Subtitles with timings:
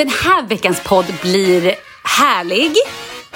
[0.00, 2.72] Den här veckans podd blir härlig.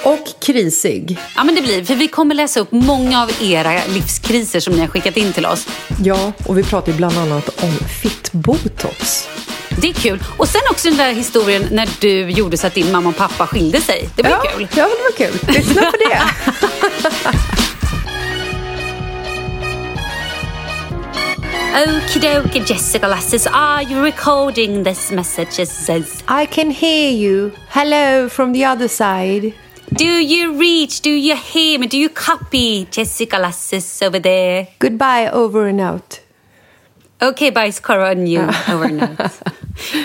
[0.03, 1.19] Och krisig.
[1.37, 4.81] Ja, men det blir för vi kommer läsa upp många av era livskriser som ni
[4.81, 5.69] har skickat in till oss.
[6.05, 7.73] Ja, och vi pratar ju bland annat om
[8.03, 9.29] fittbotox.
[9.81, 10.23] Det är kul.
[10.37, 13.47] Och sen också den där historien när du gjorde så att din mamma och pappa
[13.47, 14.09] skilde sig.
[14.17, 14.69] Det var ja, kul.
[14.75, 15.55] Ja, det var kul.
[15.55, 16.21] Lyssna på det.
[21.75, 25.59] Okidoki Jessica Lasses, are you recording this message?
[25.59, 26.23] It says.
[26.29, 27.51] I can hear you.
[27.69, 29.53] Hello from the other side.
[29.93, 31.01] Do you reach?
[31.01, 31.89] Do you hear me?
[31.89, 34.69] Do you copy Jessica Lasses over there?
[34.79, 36.21] Goodbye, over and out.
[37.21, 39.33] Okay, bajskorv on you, over and out.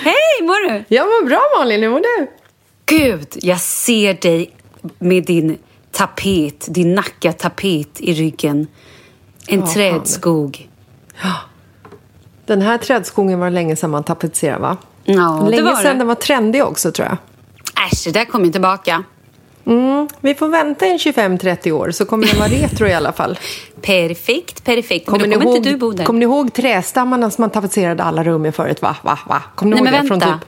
[0.03, 0.83] Hej, mår du?
[0.87, 2.27] Jag mår bra Malin, hur mår du?
[2.85, 4.51] Gud, jag ser dig
[4.99, 5.57] med din
[5.91, 8.67] tapet, din Nacka-tapet i ryggen.
[9.47, 10.69] En Ja, trädskog.
[12.49, 14.77] Den här trädskogen var det länge sedan man tapetserade va?
[15.03, 15.97] Ja, det länge var sedan det.
[15.99, 17.17] den var trendig också tror jag.
[17.85, 19.03] Äsch, det där kommer ju tillbaka.
[20.21, 23.39] Vi får vänta en 25-30 år så kommer den vara retro i alla fall.
[23.81, 25.07] Perfekt, perfekt.
[25.07, 26.05] Men Kommer då ni, kommer ihåg, inte du bo där.
[26.05, 28.81] kommer ni ihåg trästammarna som man tapetserade alla rum med förut?
[28.81, 29.41] Va, va, va?
[29.55, 30.07] Kommer ni Nej, ihåg men det?
[30.07, 30.37] Från vänta.
[30.39, 30.47] typ...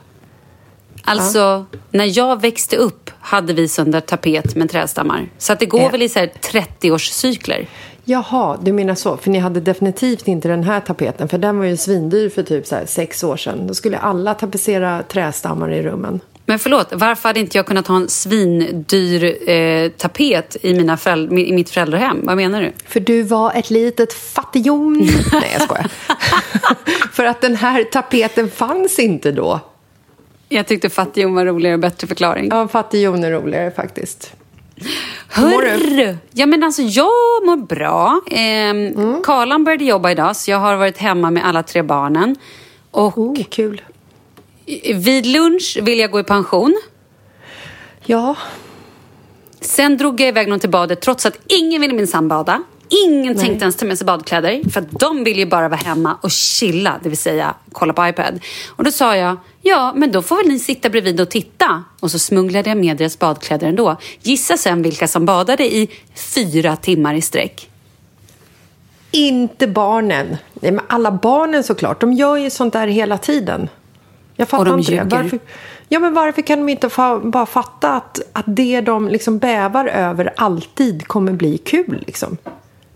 [1.04, 5.30] Alltså, när jag växte upp hade vi sån där tapet med trädstammar.
[5.38, 5.90] Så att det går Ja.
[5.90, 7.68] väl i så här 30-årscykler.
[8.06, 9.18] Jaha, du menar så.
[9.18, 11.28] För ni hade definitivt inte den här tapeten.
[11.28, 13.68] För den var ju svindyr för typ så sex år sedan.
[13.68, 16.20] Då skulle alla tapetsera trästammar i rummen.
[16.46, 21.40] Men förlåt, varför hade inte jag kunnat ha en svindyr eh, tapet i, mina föräld-
[21.40, 22.20] i mitt föräldrahem?
[22.24, 22.72] Vad menar du?
[22.86, 24.98] För du var ett litet fattighjon.
[25.32, 25.92] Nej, jag skojar.
[27.12, 29.60] för att den här tapeten fanns inte då.
[30.50, 32.48] Jag tyckte fattighjon var roligare och bättre förklaring.
[32.52, 34.34] Ja, fattighjon är roligare faktiskt.
[35.28, 36.18] Hörru!
[36.32, 38.22] Ja, men alltså, jag mår bra.
[38.32, 39.22] Ehm, Mm.
[39.24, 42.36] Karlan började jobba idag, så jag har varit hemma med alla tre barnen.
[42.92, 43.82] Och Oh, kul.
[44.96, 46.82] vid lunch vill jag gå i pension.
[48.06, 48.36] Ja,
[49.62, 52.64] Sen drog jag iväg någon till badet trots att ingen ville minsann bada.
[53.06, 53.46] Ingen Nej.
[53.46, 56.32] tänkte ens ta med sig badkläder för att de ville ju bara vara hemma och
[56.32, 58.40] chilla, det vill säga kolla på iPad.
[58.70, 61.84] Och då sa jag, ja men då får väl ni sitta bredvid och titta.
[62.00, 63.98] Och så smugglade jag med deras badkläder ändå.
[64.22, 67.68] Gissa sen vilka som badade i fyra timmar i sträck.
[69.12, 70.38] inte barnen.
[70.54, 72.02] Nej, men alla barnen såklart.
[72.02, 73.70] De gör ju sånt där hela tiden.
[74.36, 75.06] Jag fattar Och de inte ljuger.
[75.06, 75.16] det.
[75.16, 75.40] Varför,
[75.90, 79.86] ja, men varför kan de inte fa, bara fatta att, att det de liksom bävar
[79.86, 82.04] över alltid kommer bli kul?
[82.08, 82.38] Liksom?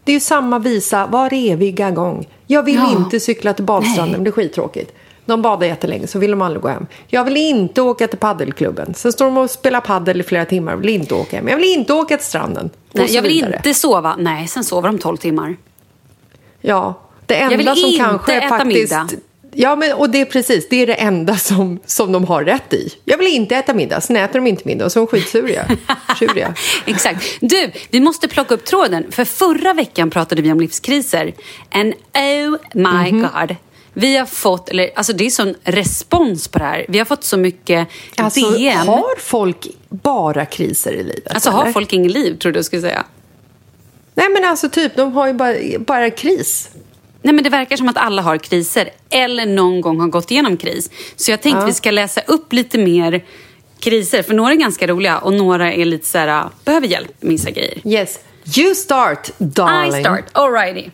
[0.05, 2.27] Det är ju samma visa var eviga gång.
[2.47, 2.91] Jag vill Ja.
[2.97, 4.91] inte cykla till badstranden, det är skittråkigt.
[5.25, 6.87] De badar jättelänge, så vill de aldrig gå hem.
[7.07, 8.93] Jag vill inte åka till paddelklubben.
[8.93, 11.47] Sen står de och spelar paddel i flera timmar, vill inte åka hem.
[11.47, 12.65] Jag vill inte åka till stranden.
[12.89, 13.55] Och Nej, jag vill vidare.
[13.55, 14.15] inte sova.
[14.19, 15.55] Nej, sen sover de 12 timmar.
[16.61, 16.93] Ja,
[17.25, 18.91] det enda som kanske faktiskt...
[18.91, 19.07] middag.
[19.57, 22.73] Ja, men, och det är precis, det är det enda som, som de har rätt
[22.73, 22.93] i.
[23.05, 25.65] Jag vill inte äta middag, sen äter de inte middag och så är de skitsuriga.
[26.19, 26.53] Tjuriga.
[26.85, 27.25] Exakt.
[27.41, 29.11] Du, vi måste plocka upp tråden.
[29.11, 31.33] För förra veckan pratade vi om livskriser.
[31.71, 33.21] And oh my Mhm.
[33.21, 33.55] god.
[33.93, 36.85] Vi har fått, eller alltså det är sån respons på det här.
[36.89, 37.87] Vi har fått så mycket
[38.17, 38.87] Alltså, DM.
[38.87, 41.31] har folk bara kriser i livet?
[41.33, 41.71] Alltså har eller?
[41.73, 43.05] folk inget liv, tror du skulle säga.
[44.15, 46.69] Nej, men alltså typ, de har ju bara, bara kris.
[47.25, 48.89] Nej men det verkar som att alla har kriser.
[49.09, 50.89] Eller någon gång har gått igenom kris.
[51.15, 51.65] Så jag tänkte Ja.
[51.65, 53.25] vi ska läsa upp lite mer
[53.79, 54.23] kriser.
[54.23, 57.51] För några är ganska roliga och några är lite så här, behöver hjälp med vissa
[57.51, 57.87] grejer.
[57.87, 58.19] Yes.
[58.57, 59.99] You start, darling.
[59.99, 60.89] I start, alrighty.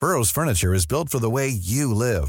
[0.00, 2.28] Burrow's furniture is built for the way you live.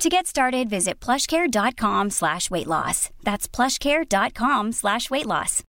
[0.00, 3.10] To get started, visit plushcare.com slash weight loss.
[3.22, 5.62] That's plushcare.com slash weight loss.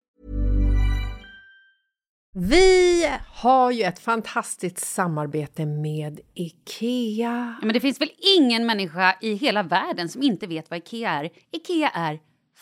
[2.35, 7.57] Vi har ju ett fantastiskt samarbete med IKEA.
[7.61, 11.11] Ja, men det finns väl ingen människa i hela världen som inte vet vad Ikea
[11.11, 11.31] är.
[11.53, 12.21] Ikea är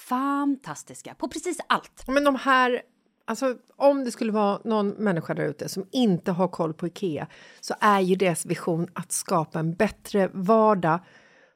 [0.09, 2.05] fantastiska på precis allt.
[2.07, 2.83] Men de här,
[3.25, 7.27] alltså om det skulle vara någon människa där ute som inte har koll på IKEA
[7.61, 11.01] så är ju deras vision att skapa en bättre vardag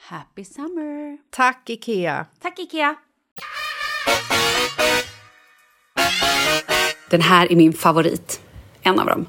[0.00, 1.18] Happy summer!
[1.30, 2.26] Tack, Ikea!
[2.42, 2.94] Tack Ikea!
[7.10, 8.40] Den här är min favorit.
[8.82, 9.26] En av dem.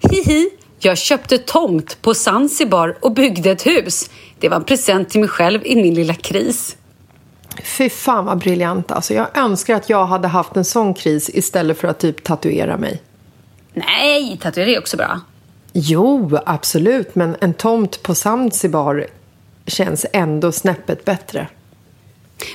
[0.00, 0.50] Hihi!
[0.78, 4.10] Jag köpte tomt på Zanzibar och byggde ett hus.
[4.38, 6.76] Det var en present till mig själv i min lilla kris.
[7.64, 8.90] Fy fan vad briljant.
[8.90, 12.76] Alltså, jag önskar att jag hade haft en sån kris istället för att typ tatuera
[12.76, 13.02] mig.
[13.74, 15.20] Nej, tatuering är också bra.
[15.72, 19.06] Jo, absolut, men en tomt på Zanzibar
[19.70, 21.48] känns ändå snäppet bättre.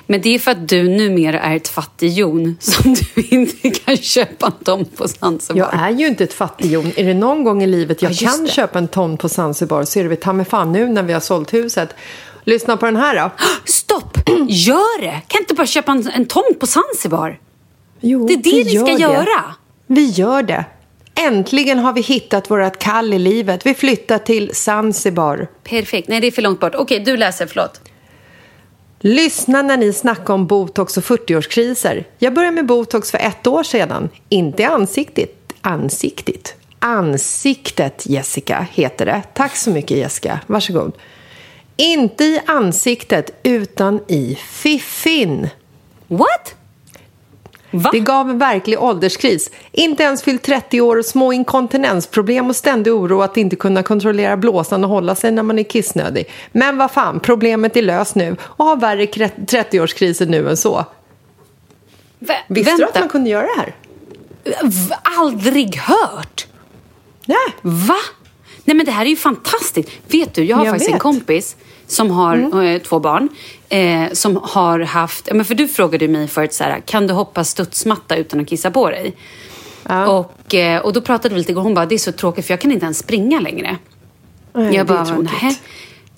[0.08, 4.46] Men det är för att du numera är ett fattighjon som du inte kan köpa
[4.46, 5.60] en tomt på Zanzibar.
[5.60, 6.92] Jag är ju inte ett fattighjon.
[6.96, 8.52] Är det någon gång i livet jag Ja, kan det.
[8.52, 11.14] köpa en tomt på Zanzibar så är det väl ta mig fan nu när vi
[11.14, 11.90] har sålt huset.
[12.44, 13.30] Lyssna på den här då.
[13.66, 14.18] Stopp!
[14.48, 15.22] Gör det!
[15.28, 17.40] Kan inte bara köpa en, en tomt på Zanzibar?
[18.02, 18.92] Jo, Det är det vi ni ska det.
[19.02, 19.54] göra.
[19.88, 20.66] Vi gör det.
[21.16, 23.66] Äntligen har vi hittat vårt kall i livet.
[23.66, 25.48] Vi flyttar till Zanzibar.
[25.64, 26.08] Perfekt.
[26.08, 26.76] Nej, det är för långt bort.
[26.76, 27.48] Okej, du läser.
[27.48, 27.82] Förlåt.
[29.00, 32.04] Lyssna när ni snackar om botox och 40-årskriser.
[32.18, 34.10] Jag började med botox för ett år sedan.
[34.30, 35.54] Inte ansiktet.
[35.62, 36.56] Ansiktet.
[36.80, 39.22] Ansiktet, Jessica, heter det.
[39.34, 40.40] Tack så mycket, Jessica.
[40.48, 40.94] Varsågod.
[41.76, 45.50] Inte i ansiktet, utan i fiffin.
[46.08, 46.56] What?
[47.74, 47.90] Va?
[47.94, 49.52] Det gav en verklig ålderskris.
[49.72, 54.84] Inte ens fyllt 30 år små inkontinensproblem och ständig oro att inte kunna kontrollera blåsan
[54.84, 56.30] och hålla sig när man är kissnödig.
[56.52, 60.86] Men vad fan, problemet är löst nu och har värre kre- 30-årskriser nu än så.
[62.20, 62.94] Vä- Visste du vänta.
[62.94, 63.76] att man kunde göra det här?
[64.64, 66.48] V- Aldrig hört!
[67.26, 67.38] Nej.
[67.62, 67.96] Va?
[68.66, 69.90] Nej men det här är ju fantastiskt.
[70.08, 71.02] Vet du, jag har Jag faktiskt en vet.
[71.02, 71.56] kompis
[71.88, 73.30] som har eh, två barn.
[73.74, 77.14] Eh, som har haft, ja, men för du frågade mig förut så här, kan du
[77.14, 79.16] hoppa studsmatta utan att kissa på dig?
[80.08, 82.54] Och, eh, och då pratade vi lite igår, hon bara, det är så tråkigt för
[82.54, 83.78] jag kan inte ens springa längre.
[84.54, 85.60] Nej, jag det bara, nej.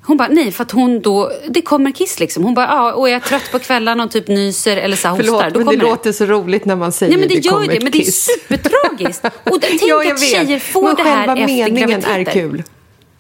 [0.02, 2.44] Hon bara, nej för att hon då, det kommer kiss liksom.
[2.44, 5.24] Hon bara, ja och är jag trött på kvällarna och typ nyser eller så hostar,
[5.24, 7.68] Förlåt, men kommer det låter så roligt när man säger Nej men det, gör kommer
[7.68, 9.26] det, men det är supertragiskt.
[9.44, 10.20] Och det, tänk ja, att vet.
[10.20, 12.20] tjejer får men det här själva efter meningen graviditeter.
[12.20, 12.64] är kul.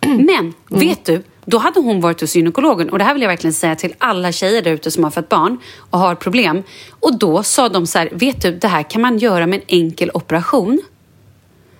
[0.01, 3.53] Men vet du, då hade hon varit hos gynekologen och det här vill jag verkligen
[3.53, 5.57] säga till alla tjejer där ute som har fött barn
[5.89, 6.63] och har problem.
[6.99, 9.65] Och då sa de så här, vet du, det här kan man göra med en
[9.67, 10.81] enkel operation.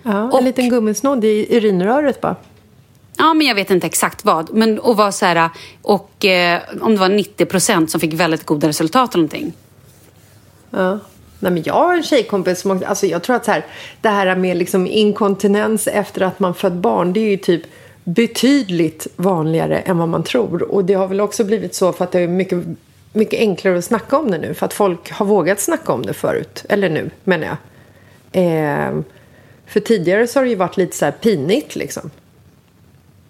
[0.03, 2.35] Ja, Och- en liten gummisnodd i urinröret bara.
[3.17, 4.53] Ja, men jag vet inte exakt vad.
[4.53, 5.49] Men och var så här,
[5.81, 9.53] och eh, om det var 90 procent som fick väldigt goda resultat eller någonting.
[10.69, 10.99] Ja.
[11.39, 13.65] Nej, men jag har en tjejkompis som alltså jag tror att så här,
[14.01, 17.61] det här med liksom inkontinens efter att man fött barn, det är ju typ
[18.05, 20.61] betydligt vanligare än vad man tror.
[20.71, 22.63] Och det har väl också blivit så för att det är mycket,
[23.13, 24.53] mycket enklare att snacka om det nu.
[24.53, 26.65] För att folk har vågat snacka om det förut.
[26.69, 27.57] Eller nu, menar jag.
[28.45, 28.99] Eh,
[29.67, 32.09] För tidigare så har det ju varit lite så här pinigt liksom.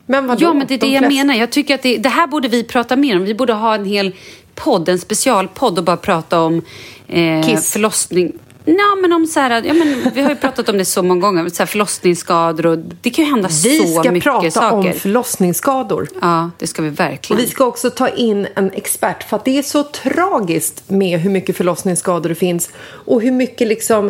[0.06, 0.44] Men vadå?
[0.46, 1.34] Ja, men det är det De jag flesta- menar.
[1.40, 3.24] Jag tycker att det, det här borde vi prata mer om.
[3.24, 4.16] Vi borde ha en hel
[4.56, 6.62] podd, en specialpodd och bara prata om
[7.08, 7.72] eh, Kiss.
[7.72, 8.32] förlossning.
[8.66, 11.22] Ja, men om så här, ja, men vi har ju pratat om det så många
[11.22, 14.76] gånger, så här förlossningsskador och det kan ju hända Vi så ska mycket prata saker.
[14.90, 16.08] om förlossningsskador.
[16.22, 17.42] Ja, det ska vi Och verkligen.
[17.42, 21.30] vi ska också ta in en expert för att det är så tragiskt med hur
[21.30, 24.08] mycket förlossningsskador det finns och hur mycket liksom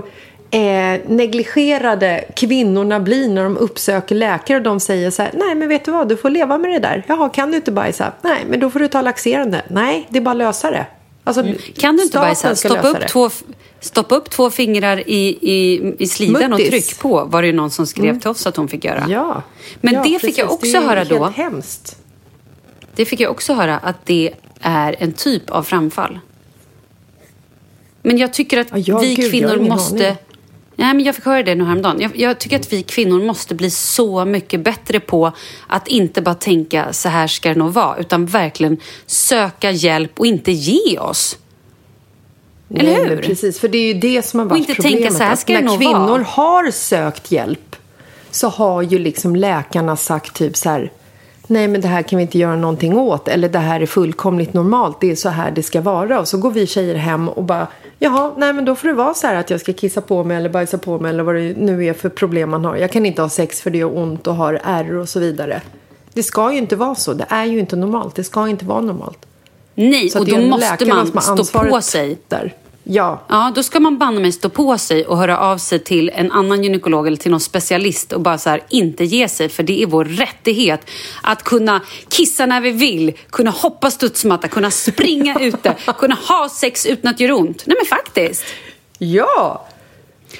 [0.51, 5.69] eh, negligerade kvinnorna blir när de uppsöker läkare och de säger så här, nej men
[5.69, 7.03] vet du vad, du får leva med det där.
[7.07, 8.11] Jaha, kan du inte bajsa?
[8.21, 9.61] Nej, men då får du ta laxerande.
[9.67, 10.85] Nej, det är bara att lösa det.
[11.23, 11.57] Alltså, Mm.
[11.77, 12.55] Kan du inte bajsa?
[12.55, 13.29] ska Stoppa upp, två,
[13.85, 16.69] stoppa upp två fingrar i, i, i slidan och Muttis.
[16.87, 19.05] tryck på, var det ju någon som skrev till oss att hon fick göra.
[19.09, 19.41] Ja.
[19.81, 20.37] Men ja, det fick precis.
[20.37, 21.25] jag också det är höra då.
[21.25, 21.97] hemskt.
[22.95, 26.19] Det fick jag också höra att det är en typ av framfall.
[28.01, 30.05] Men jag tycker att Ja, ja, vi gud, jag kvinnor måste...
[30.05, 30.17] aning.
[30.75, 32.01] Nej, men jag fick höra det nu häromdagen.
[32.01, 35.31] Jag, jag tycker att vi kvinnor måste bli så mycket bättre på
[35.67, 40.25] att inte bara tänka så här ska det nog vara, utan verkligen söka hjälp och
[40.25, 41.37] inte ge oss.
[42.69, 43.21] Eller Nej, hur?
[43.21, 44.99] precis, för det är ju det som har varit inte problemet.
[44.99, 46.23] tänka så här att ska det när kvinnor vara.
[46.23, 47.75] har sökt hjälp
[48.31, 50.91] så har ju liksom läkarna sagt typ så här
[51.47, 54.53] Nej men det här kan vi inte göra någonting åt eller det här är fullkomligt
[54.53, 57.43] normalt, det är så här det ska vara och så går vi tjejer hem och
[57.43, 57.67] bara
[57.99, 60.37] Jaha, nej men då får det vara så här att jag ska kissa på mig
[60.37, 62.75] eller bajsa på mig eller vad det nu är för problem man har.
[62.75, 65.61] Jag kan inte ha sex för det gör ont och har ärr och så vidare.
[66.13, 68.81] Det ska ju inte vara så, det är ju inte normalt, det ska inte vara
[68.81, 69.25] normalt.
[69.75, 72.17] Nej, Så och då måste man stå på sig.
[72.27, 72.53] Där.
[72.87, 76.11] Ja, Ja, då ska man banne mig stå på sig och höra av sig till
[76.15, 79.49] en annan gynekolog eller till någon specialist och bara så här, inte ge sig.
[79.49, 80.89] För det är vår rättighet
[81.23, 86.85] att kunna kissa när vi vill, kunna hoppa studsmatta, kunna springa ute, kunna ha sex
[86.85, 87.63] utan att det gör ont.
[87.65, 88.43] Nej men faktiskt.
[88.97, 89.67] ja.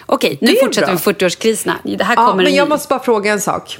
[0.05, 1.11] Okej, nu fortsätter vi bra.
[1.13, 1.73] 40-årskriserna.
[1.83, 3.79] Det här Ja, kommer men en jag måste bara fråga en sak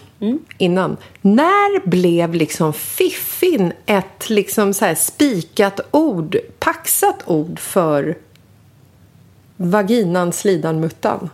[0.58, 0.98] innan.
[1.22, 8.18] När blev liksom fiffin ett liksom så spikat ord, paxat ord för
[9.58, 11.30] vaginan, slidan, muttan?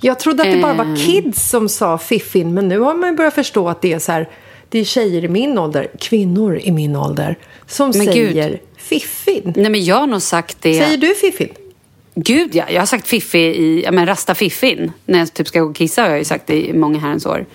[0.00, 0.94] Jag trodde att det bara var Eh.
[0.96, 4.28] kids som sa fiffin, men nu har man börjat förstå att det är så här,
[4.68, 8.14] det är tjejer i min ålder, kvinnor i min ålder, som Men gud.
[8.14, 9.52] säger fiffin.
[9.56, 10.78] Nej men jag har nog sagt det.
[10.84, 11.48] Säger du fiffin?
[12.24, 14.92] Gud ja, jag har sagt fiffi i, ja men rasta fiffin.
[15.06, 17.26] När jag typ ska gå och kissa har jag ju sagt det i många herrans
[17.26, 17.46] år.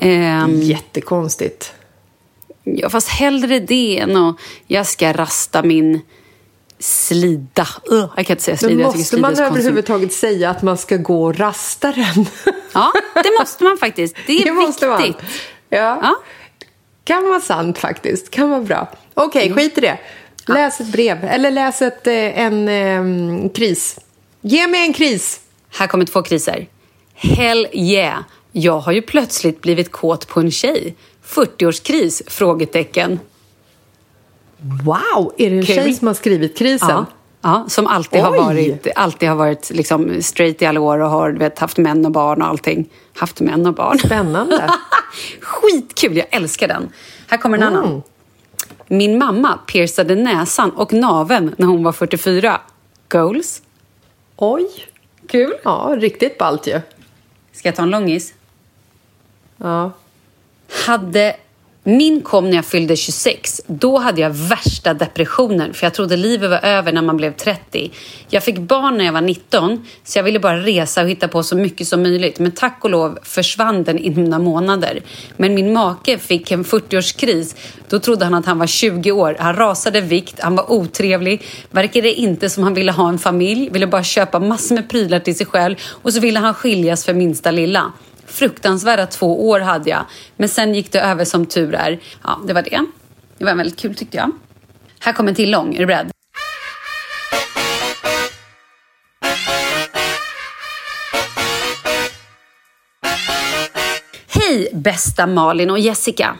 [0.00, 1.72] Ehm, Jättekonstigt.
[2.64, 6.00] Ja, fast hellre det än att jag ska rasta min
[6.78, 7.66] slida.
[7.92, 10.78] Uh, jag kan inte säga Men slida, tycker måste slida man överhuvudtaget säga att man
[10.78, 12.26] ska gå och rasta den?
[12.74, 14.16] Ja, det måste man faktiskt.
[14.26, 15.02] Det är Det måste man.
[15.02, 15.22] viktigt.
[15.68, 15.78] Ja.
[16.02, 16.14] Ja.
[17.04, 18.30] Kan vara sant faktiskt.
[18.30, 18.88] Kan vara bra.
[19.14, 19.58] Okej, Mm.
[19.58, 19.98] skit i det.
[20.46, 21.24] Läs ett brev.
[21.24, 23.98] Eller läs ett, eh, en eh, kris.
[24.40, 25.40] Ge mig en kris.
[25.70, 26.68] Här kommer två kriser.
[27.14, 28.18] Hell yeah!
[28.52, 30.94] Jag har ju plötsligt blivit kåt på en tjej.
[31.26, 32.22] 40-årskris?
[32.26, 33.20] Frågetecken.
[34.84, 35.32] Wow!
[35.38, 35.76] Är det en Kul.
[35.76, 36.88] tjej som har skrivit krisen?
[36.88, 37.06] Ja,
[37.42, 38.38] ja, som alltid har Oj!
[38.38, 42.12] varit, alltid har varit liksom straight i alla år och har vet, haft män och
[42.12, 42.88] barn och allting.
[43.14, 43.98] Haft män och barn.
[43.98, 44.70] Spännande.
[45.40, 46.88] Skitkul, jag älskar den.
[47.28, 48.02] Här kommer en annan.
[48.92, 52.60] Min mamma piercade näsan och naven när hon var 44.
[53.08, 53.62] Goals?
[54.36, 54.66] Oj!
[55.28, 55.54] Kul.
[55.64, 56.80] Ja, riktigt ballt ju.
[57.52, 58.34] Ska jag ta en långis?
[59.56, 59.92] Ja.
[60.86, 61.36] Hade
[61.84, 63.60] min kom när jag fyllde 26.
[63.66, 67.90] Då hade jag värsta depressionen för jag trodde livet var över när man blev 30.
[68.28, 71.42] Jag fick barn när jag var 19 så jag ville bara resa och hitta på
[71.42, 72.38] så mycket som möjligt.
[72.38, 75.02] Men tack och lov försvann den inom några månader.
[75.36, 77.56] Men min make fick en 40-årskris.
[77.88, 79.36] Då trodde han att han var 20 år.
[79.38, 81.42] Han rasade vikt, han var otrevlig.
[81.70, 83.70] Verkade inte som han ville ha en familj.
[83.70, 85.76] Ville bara köpa massor med prylar till sig själv.
[86.02, 87.92] Och så ville han skiljas för minsta lilla.
[88.32, 90.04] Fruktansvärda två år hade jag.
[90.36, 92.00] Men sen gick det över som tur är.
[92.22, 92.86] Ja, det var det.
[93.38, 94.30] Det var väldigt kul tyckte jag.
[95.00, 95.74] Här kommer en till lång.
[95.74, 96.10] Är du beredd?
[104.28, 106.36] Hej bästa Malin och Jessica.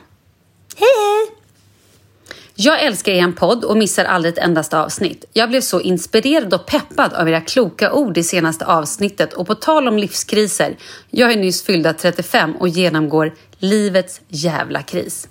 [0.77, 1.12] Hej hej!
[2.65, 5.25] Jag älskar er podd och missar aldrig ett endaste avsnitt.
[5.33, 9.55] Jag blev så inspirerad och peppad av era kloka ord i senaste avsnittet och på
[9.55, 10.77] tal om livskriser.
[11.11, 15.29] Jag är nyss fyllda 35 och genomgår livets jävla kris.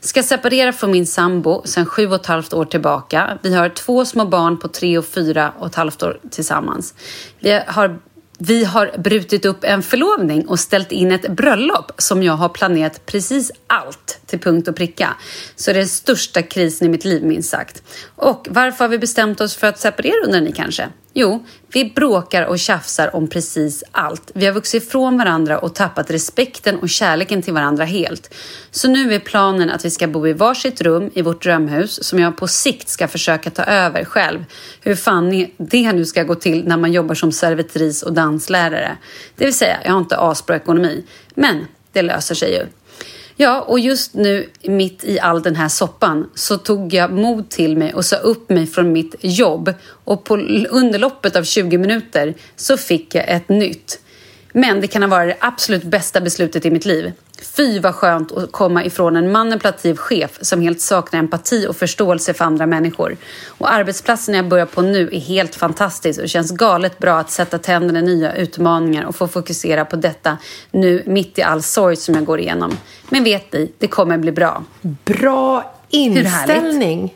[0.00, 3.38] Ska separera från min sambo sedan sju och ett halvt år tillbaka.
[3.42, 6.94] Vi har två små barn på tre och fyra och ett halvt år tillsammans.
[7.38, 7.98] Vi har
[8.42, 13.06] vi har brutit upp en förlovning och ställt in ett bröllop som jag har planerat
[13.06, 15.16] precis allt till punkt och pricka.
[15.56, 17.82] Så det är den största krisen i mitt liv minst sagt.
[18.16, 20.88] Och varför har vi bestämt oss för att separera undrar ni kanske?
[21.12, 24.30] Jo, vi bråkar och tjafsar om precis allt.
[24.34, 28.34] Vi har vuxit ifrån varandra och tappat respekten och kärleken till varandra helt.
[28.70, 32.18] Så nu är planen att vi ska bo i varsitt rum i vårt drömhus som
[32.18, 34.44] jag på sikt ska försöka ta över själv.
[34.80, 38.96] Hur fan det nu ska gå till när man jobbar som servitris och danslärare.
[39.36, 41.04] Det vill säga, jag har inte asbra ekonomi.
[41.34, 42.66] Men det löser sig ju.
[43.42, 47.76] Ja, och just nu mitt i all den här soppan så tog jag mod till
[47.76, 50.36] mig och sa upp mig från mitt jobb och på
[50.70, 54.00] underloppet av 20 minuter så fick jag ett nytt.
[54.52, 57.12] Men det kan ha varit det absolut bästa beslutet i mitt liv.
[57.42, 62.34] Fy vad skönt att komma ifrån en manipulativ chef som helt saknar empati och förståelse
[62.34, 63.16] för andra människor.
[63.48, 67.58] Och arbetsplatsen jag börjar på nu är helt fantastisk och känns galet bra att sätta
[67.58, 70.38] tänderna i nya utmaningar och få fokusera på detta
[70.70, 72.76] nu mitt i all sorg som jag går igenom.
[73.08, 74.64] Men vet ni, det kommer bli bra.
[75.04, 77.14] Bra inställning.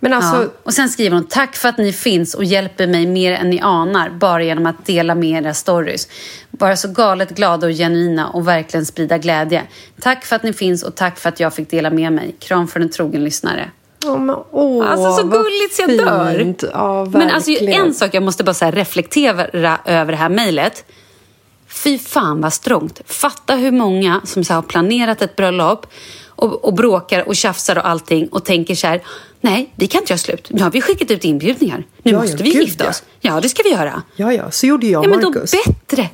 [0.00, 0.42] Men alltså...
[0.42, 0.48] Ja.
[0.62, 3.60] Och sen skriver hon, tack för att ni finns och hjälper mig mer än ni
[3.60, 6.08] anar bara genom att dela med era stories.
[6.58, 9.62] Vara så galet glada och genuina och verkligen sprida glädje.
[10.00, 12.36] Tack för att ni finns och tack för att jag fick dela med mig.
[12.38, 13.70] Kram från en trogen lyssnare.
[14.04, 16.58] Oh, men, oh, alltså så gulligt så jag fint.
[16.58, 16.70] dör.
[16.72, 20.84] Ja, men alltså en sak jag måste bara så reflektera över det här mejlet.
[21.68, 23.00] Fy fan vad strångt.
[23.06, 25.86] Fatta hur många som så har planerat ett bröllop
[26.28, 29.02] och, och bråkar och tjafsar och allting och tänker så här,
[29.40, 30.48] nej, vi kan inte göra slut.
[30.50, 31.84] Nu har vi skickat ut inbjudningar.
[32.02, 33.02] Nu ja, måste ja, vi gud, gifta oss.
[33.20, 34.02] Ja, det ska vi göra.
[34.16, 35.50] Ja, ja, så gjorde jag ja, men Marcus.
[35.50, 36.10] då bättre.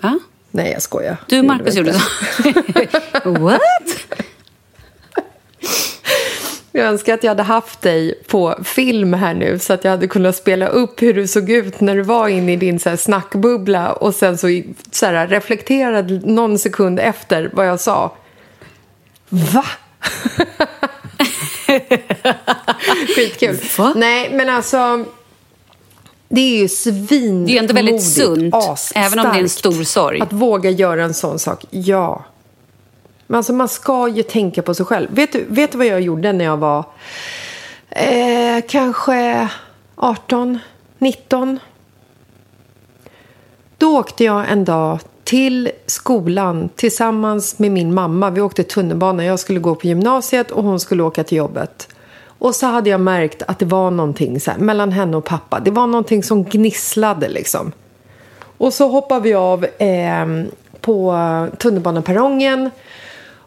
[0.00, 0.18] Va?
[0.50, 1.16] Nej, jag skojar.
[1.26, 2.00] Du, Marcus, gjorde så.
[3.30, 3.62] What?
[6.72, 10.06] Jag önskar att jag hade haft dig på film här nu så att jag hade
[10.06, 12.96] kunnat spela upp hur du såg ut när du var inne i din så här
[12.96, 18.16] snackbubbla och sen så, så här, reflekterade någon sekund efter vad jag sa.
[19.28, 19.64] Va?
[23.16, 23.58] Skitkul.
[23.78, 23.92] Va?
[23.96, 25.04] Nej, men alltså...
[26.28, 28.54] Det är ju svinmodigt, Det är ändå väldigt sunt,
[28.94, 30.20] även om det är en stor sorg.
[30.20, 32.24] Att våga göra en sån sak, ja.
[33.26, 35.08] Men alltså man ska ju tänka på sig själv.
[35.10, 36.84] Vet du, vet du vad jag gjorde när jag var
[37.90, 39.48] eh, kanske
[39.96, 40.58] 18,
[40.98, 41.58] 19?
[43.78, 48.30] Då åkte jag en dag till skolan tillsammans med min mamma.
[48.30, 49.24] Vi åkte tunnelbana.
[49.24, 51.88] Jag skulle gå på gymnasiet och hon skulle åka till jobbet.
[52.38, 55.60] Och så hade jag märkt att det var någonting så här, mellan henne och pappa.
[55.60, 57.72] Det var någonting som gnisslade liksom.
[58.58, 60.26] Och så hoppade vi av eh,
[60.80, 61.16] på
[61.58, 62.70] tunnelbaneperrongen.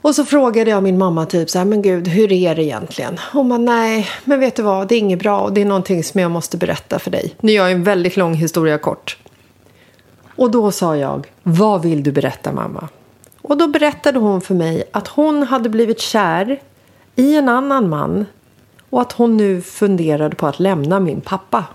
[0.01, 3.19] Och så frågade jag min mamma typ så här, men gud, hur är det egentligen?
[3.33, 6.03] Hon bara, nej, men vet du vad, det är inget bra och det är någonting
[6.03, 7.35] som jag måste berätta för dig.
[7.41, 9.17] Nu gör jag en väldigt lång historia kort.
[10.35, 12.89] Och då sa jag, vad vill du berätta mamma?
[13.41, 16.61] Och då berättade hon för mig att hon hade blivit kär
[17.15, 18.25] i en annan man
[18.91, 21.65] och att hon nu funderade på att lämna min pappa.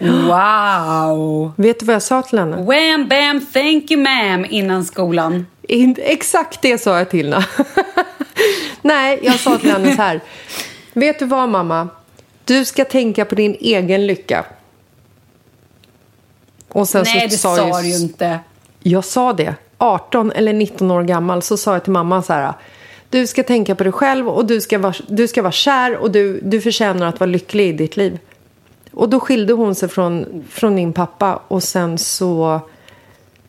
[0.00, 1.52] Wow!
[1.56, 2.56] Vet du vad jag sa till henne?
[2.56, 5.46] Wham bam thank you ma'am innan skolan.
[5.62, 7.46] In, exakt det sa jag till henne.
[8.82, 10.20] Nej, jag sa till henne så här.
[10.92, 11.88] Vet du vad mamma?
[12.44, 14.44] Du ska tänka på din egen lycka.
[16.68, 18.38] Och sen Nej, så det sa, sa du ju inte.
[18.80, 19.54] Jag sa det.
[19.78, 22.52] 18 eller 19 år gammal så sa jag till mamma så här.
[23.10, 26.10] Du ska tänka på dig själv och du ska vara, du ska vara kär och
[26.10, 28.18] du, du förtjänar att vara lycklig i ditt liv.
[28.92, 32.60] Och då skilde hon sig från, från min pappa och sen så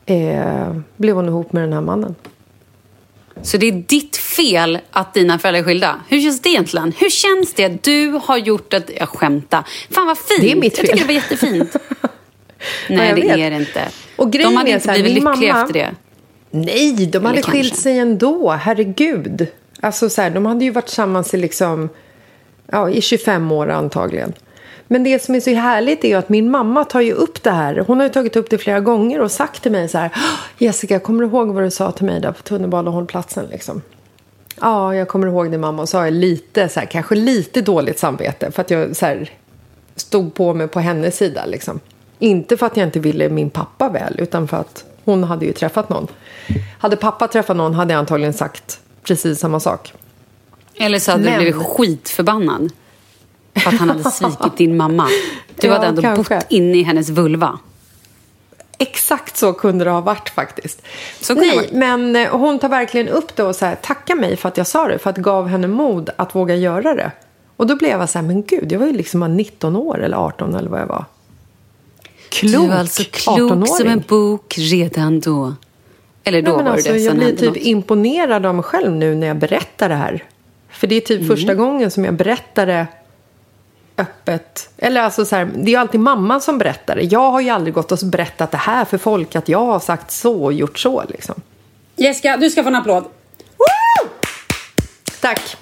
[0.05, 2.15] eh, blev hon ihop med den här mannen.
[3.41, 6.01] Så det är ditt fel att dina föräldrar är skilda?
[6.09, 6.93] Hur känns det egentligen?
[6.97, 7.83] Hur känns det?
[7.83, 8.91] Du har gjort ett...
[8.99, 9.63] Jag skämtar.
[9.91, 10.41] Fan vad fint!
[10.41, 10.85] Det är mitt fel.
[10.89, 11.75] Jag tycker det var jättefint.
[12.89, 13.37] Nej, ja, det vet.
[13.37, 13.89] är det inte.
[14.15, 15.61] Och de hade inte blivit lyckliga mamma...
[15.61, 15.95] efter det.
[16.51, 17.81] Nej, de hade skilt kanske.
[17.81, 18.49] sig ändå.
[18.51, 19.47] Herregud.
[19.79, 21.89] Alltså, så här, de hade ju varit tillsammans i, liksom,
[22.67, 24.33] ja, i 25 år antagligen.
[24.87, 27.83] Men det som är så härligt är att min mamma tar ju upp det här.
[27.87, 30.11] Hon har ju tagit upp det flera gånger och sagt till mig så här.
[30.57, 33.45] Jessica, kommer du ihåg vad du sa till mig där på tunnelbanehållplatsen?
[33.45, 33.81] Liksom?
[34.61, 35.81] Ja, jag kommer ihåg det mamma.
[35.81, 38.51] Och så har jag lite, så här, kanske lite dåligt samvete.
[38.51, 39.29] För att jag så här,
[39.95, 41.45] stod på mig på hennes sida.
[41.45, 41.79] Liksom.
[42.19, 45.53] Inte för att jag inte ville min pappa väl, utan för att hon hade ju
[45.53, 46.07] träffat någon.
[46.79, 49.93] Hade pappa träffat någon hade jag antagligen sagt precis samma sak.
[50.75, 51.33] Eller så hade Men...
[51.33, 52.71] du blivit skitförbannad.
[53.55, 55.07] För att han hade svikit din mamma.
[55.55, 56.35] Du ja, hade ändå kanske.
[56.35, 57.59] bott inne i hennes vulva.
[58.77, 60.81] Exakt så kunde det ha varit faktiskt.
[61.21, 64.49] Så Nej, men eh, hon tar verkligen upp det och så här, tackar mig för
[64.49, 64.99] att jag sa det.
[64.99, 67.11] För att det gav henne mod att våga göra det.
[67.57, 70.17] Och då blev jag så här, men gud, jag var ju liksom 19 år eller
[70.17, 71.05] 18 eller vad jag var.
[72.31, 75.55] Klok Du är alltså klok som en bok redan då.
[76.23, 77.57] Eller då Nej, var alltså, det Jag blir typ något.
[77.57, 80.23] imponerad av mig själv nu när jag berättar det här.
[80.69, 81.37] För det är typ mm.
[81.37, 82.87] första gången som jag berättar det
[83.97, 84.69] öppet.
[84.77, 87.01] Eller alltså så här, det är alltid mamman som berättar det.
[87.01, 90.11] Jag har ju aldrig gått och berättat det här för folk att jag har sagt
[90.11, 91.35] så och gjort så liksom.
[91.95, 93.05] Jessica, du ska få en applåd.
[95.21, 95.57] Tack.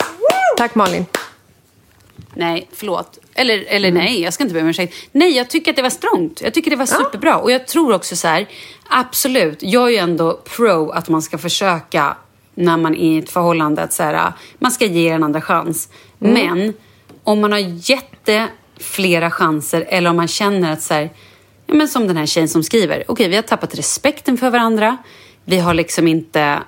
[0.58, 1.06] Tack Malin.
[2.34, 3.20] Nej, förlåt.
[3.34, 4.96] Eller, eller nej, jag ska inte be om ursäkt.
[5.12, 6.42] Nej, jag tycker att det var strångt.
[6.42, 7.38] Jag tycker det var superbra.
[7.38, 8.48] Och jag tror också så här,
[8.90, 12.18] absolut, jag är ju ändå pro att man ska försöka
[12.56, 15.90] när man är i ett förhållande att så här, man ska ge en andra chans.
[16.18, 16.74] Men
[17.24, 21.10] om man har jätte flera chanser eller om man känner att så här,
[21.66, 24.50] ja, men som den här tjejen som skriver, okej okay, vi har tappat respekten för
[24.50, 24.98] varandra,
[25.46, 26.60] vi har liksom inte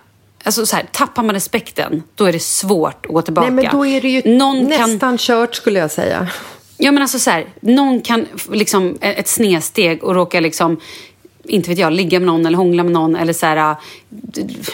[0.43, 3.50] Alltså så här, tappar man respekten, då är det svårt att gå tillbaka.
[3.50, 5.17] Nej, men då är det ju någon nästan kan...
[5.17, 6.28] kört skulle jag säga.
[6.84, 10.78] Ja, men alltså så här, någon kan liksom ett snedsteg och råka liksom
[11.44, 13.76] inte vet jag, ligga med någon eller hångla med någon eller så här,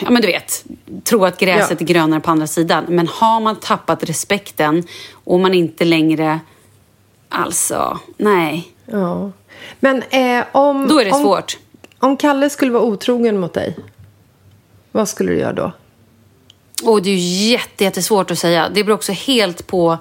[0.01, 0.65] ja men du vet,
[1.03, 1.85] tro att gräset ja.
[1.85, 2.85] är grönare på andra sidan.
[2.87, 6.39] Men har man tappat respekten och man inte längre,
[7.29, 8.71] alltså, nej.
[8.85, 9.31] Ja.
[9.79, 10.87] Men eh, om...
[10.87, 11.57] Då är det om, svårt.
[11.99, 13.77] Om Kalle skulle vara otrogen mot dig,
[14.91, 15.71] vad skulle du göra då?
[16.83, 18.69] Oh, det är ju jätte, jättesvårt att säga.
[18.69, 19.97] Det beror också helt på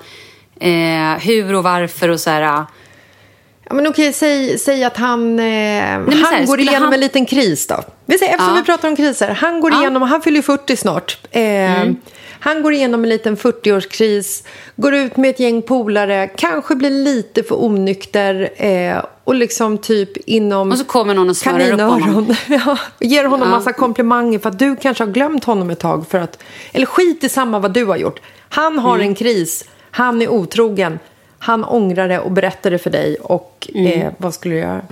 [0.61, 2.67] eh, hur och varför och så här
[3.69, 6.93] Ja, men okej, säg, säg att han, eh, Nej, han här, går igenom han...
[6.93, 7.83] en liten kris då.
[8.05, 8.61] Vi säger, eftersom ja.
[8.61, 9.29] vi pratar om kriser.
[9.29, 11.19] Han går igenom, han fyller 40 snart.
[11.31, 11.97] Eh, mm.
[12.41, 14.45] Han går igenom en liten 40-årskris,
[14.77, 20.17] går ut med ett gäng polare, kanske blir lite för onykter eh, och liksom typ
[20.17, 22.35] inom Och så kommer någon och smörar upp honom.
[22.49, 23.57] ja, ger honom ja.
[23.57, 26.07] massa komplimanger för att du kanske har glömt honom ett tag.
[26.09, 26.43] För att,
[26.73, 28.21] eller skit i samma vad du har gjort.
[28.49, 29.09] Han har mm.
[29.09, 29.65] en kris,
[29.97, 30.99] han är otrogen.
[31.39, 33.17] Han ångrar det och berättar det för dig.
[33.17, 34.01] Och mm.
[34.01, 34.83] eh, vad skulle du göra?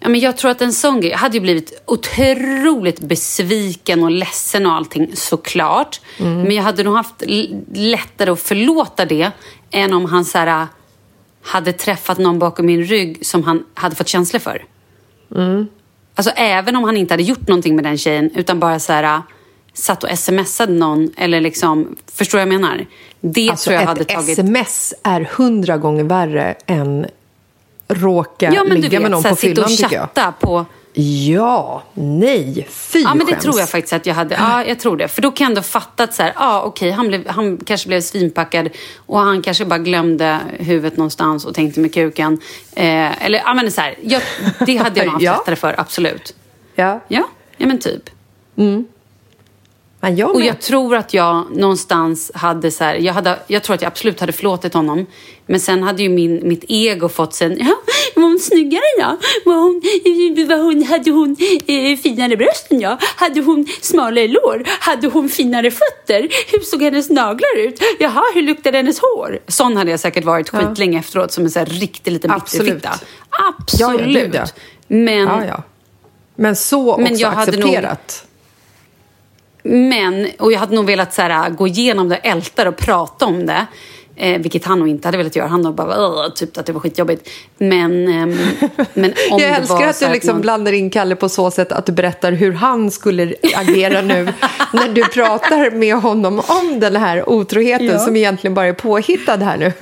[0.00, 4.10] Ja, men jag tror att en sån grej, jag hade ju blivit otroligt besviken och
[4.10, 6.00] ledsen och allting såklart.
[6.18, 6.42] Mm.
[6.42, 7.22] Men jag hade nog haft
[7.74, 9.30] lättare att förlåta det
[9.70, 10.66] än om han så här,
[11.42, 14.64] hade träffat någon bakom min rygg som han hade fått känslor för.
[15.36, 15.68] Mm.
[16.14, 19.22] Alltså även om han inte hade gjort någonting med den tjejen utan bara så här
[19.72, 22.86] satt och smsade någon eller liksom, förstår du vad jag menar?
[23.20, 24.28] Det alltså tror jag hade tagit...
[24.28, 27.06] ett sms är hundra gånger värre än
[27.88, 30.40] råka ja, ligga vet, med någon på fyllan tycker jag.
[30.40, 30.66] på...
[30.92, 34.34] Ja, nej, fy Ja, men det tror jag faktiskt att jag hade.
[34.34, 35.08] Ja, jag tror det.
[35.08, 37.88] För då kan jag ändå fatta att så här, ja, okej, han, blev, han kanske
[37.88, 42.40] blev svinpackad och han kanske bara glömde huvudet någonstans och tänkte med kuken.
[42.72, 44.22] Eh, eller, ja men så här, jag,
[44.66, 45.36] det hade jag nog haft ja.
[45.36, 46.34] lättare för, absolut.
[46.74, 47.00] Ja.
[47.08, 47.24] Ja,
[47.56, 48.10] ja men typ.
[48.56, 48.84] Mm.
[50.00, 53.74] Men jag och jag tror att jag någonstans hade så här, jag, hade, jag tror
[53.74, 55.06] att jag absolut hade förlåtit honom.
[55.46, 57.74] Men sen hade ju min, mitt ego fått sen, ja,
[58.16, 59.16] var hon snyggare ja?
[59.44, 59.82] Var hon,
[60.48, 61.36] var hon, hade hon
[61.66, 62.98] eh, finare bröst än jag?
[63.16, 64.64] Hade hon smalare lår?
[64.80, 66.28] Hade hon finare fötter?
[66.52, 67.82] Hur såg hennes naglar ut?
[67.98, 69.38] Jaha, hur luktade hennes hår?
[69.48, 70.58] Sån hade jag säkert varit ja.
[70.58, 72.90] skitlänge efteråt som en så här riktig liten bitterfitta.
[73.58, 73.80] Absolut.
[73.80, 74.46] Ja, ja,
[74.86, 75.62] Men, ja, ja.
[76.34, 78.26] Men så också men jag accepterat.
[79.62, 83.46] Men, och jag hade nog velat så här, gå igenom det, älta och prata om
[83.46, 83.66] det.
[84.16, 85.48] Eh, vilket han nog inte hade velat göra.
[85.48, 87.28] Han nog bara typ att det var skitjobbigt.
[87.58, 88.38] Men, eh,
[88.94, 90.40] men om Jag älskar att du liksom någon...
[90.40, 94.24] blandar in Kalle på så sätt att du berättar hur han skulle agera nu
[94.72, 97.98] när du pratar med honom om den här otroheten ja.
[97.98, 99.72] som egentligen bara är påhittad här nu.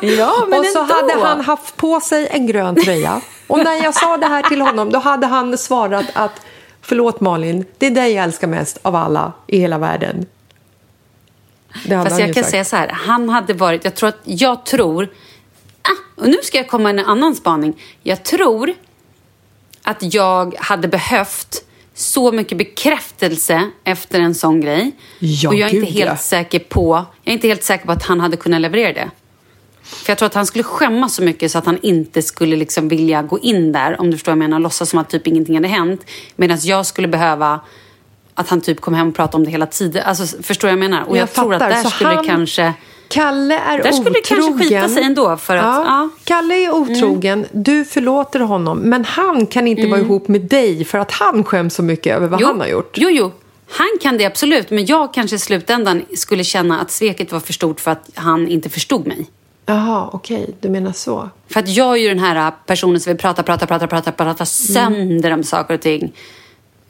[0.00, 0.94] Ja, men och så ändå.
[0.94, 3.20] hade han haft på sig en grön tröja.
[3.46, 6.40] Och när jag sa det här till honom då hade han svarat att
[6.86, 10.26] Förlåt Malin, det är dig jag älskar mest av alla i hela världen.
[11.74, 12.50] Fast jag kan sagt.
[12.50, 15.08] säga så här, han hade varit, jag tror att, jag tror,
[15.82, 17.82] ah, och nu ska jag komma med en annan spaning.
[18.02, 18.74] Jag tror
[19.82, 24.92] att jag hade behövt så mycket bekräftelse efter en sån grej.
[25.18, 26.16] Ja, och jag är inte helt ja.
[26.16, 29.10] säker på, jag är inte helt säker på att han hade kunnat leverera det.
[29.94, 32.88] För jag tror att han skulle skämmas så mycket så att han inte skulle liksom
[32.88, 35.54] vilja gå in där, om du förstår vad jag menar, låtsas som att typ ingenting
[35.54, 36.06] hade hänt.
[36.36, 37.60] Medan jag skulle behöva
[38.34, 40.02] att han typ kom hem och pratade om det hela tiden.
[40.06, 41.08] Alltså, förstår du vad jag menar?
[41.08, 42.26] Och jag, jag tror att där så skulle han...
[42.26, 42.72] kanske...
[43.08, 44.12] Kalle är Där skulle otrogen.
[44.12, 45.36] det kanske skita sig ändå.
[45.36, 45.84] För att, ja.
[45.86, 46.08] ja.
[46.24, 47.48] Kalle är otrogen, mm.
[47.52, 48.78] du förlåter honom.
[48.78, 49.90] Men han kan inte mm.
[49.90, 52.46] vara ihop med dig för att han skäms så mycket över vad jo.
[52.46, 52.98] han har gjort.
[52.98, 53.32] Jo, jo.
[53.70, 54.70] Han kan det absolut.
[54.70, 58.48] Men jag kanske i slutändan skulle känna att sveket var för stort för att han
[58.48, 59.26] inte förstod mig.
[59.66, 60.42] Jaha, okej.
[60.42, 60.54] Okay.
[60.60, 61.28] Du menar så.
[61.48, 64.46] För att jag är ju den här personen som vill prata, prata, prata, prata, prata
[64.46, 65.38] sönder mm.
[65.38, 66.12] om saker och ting.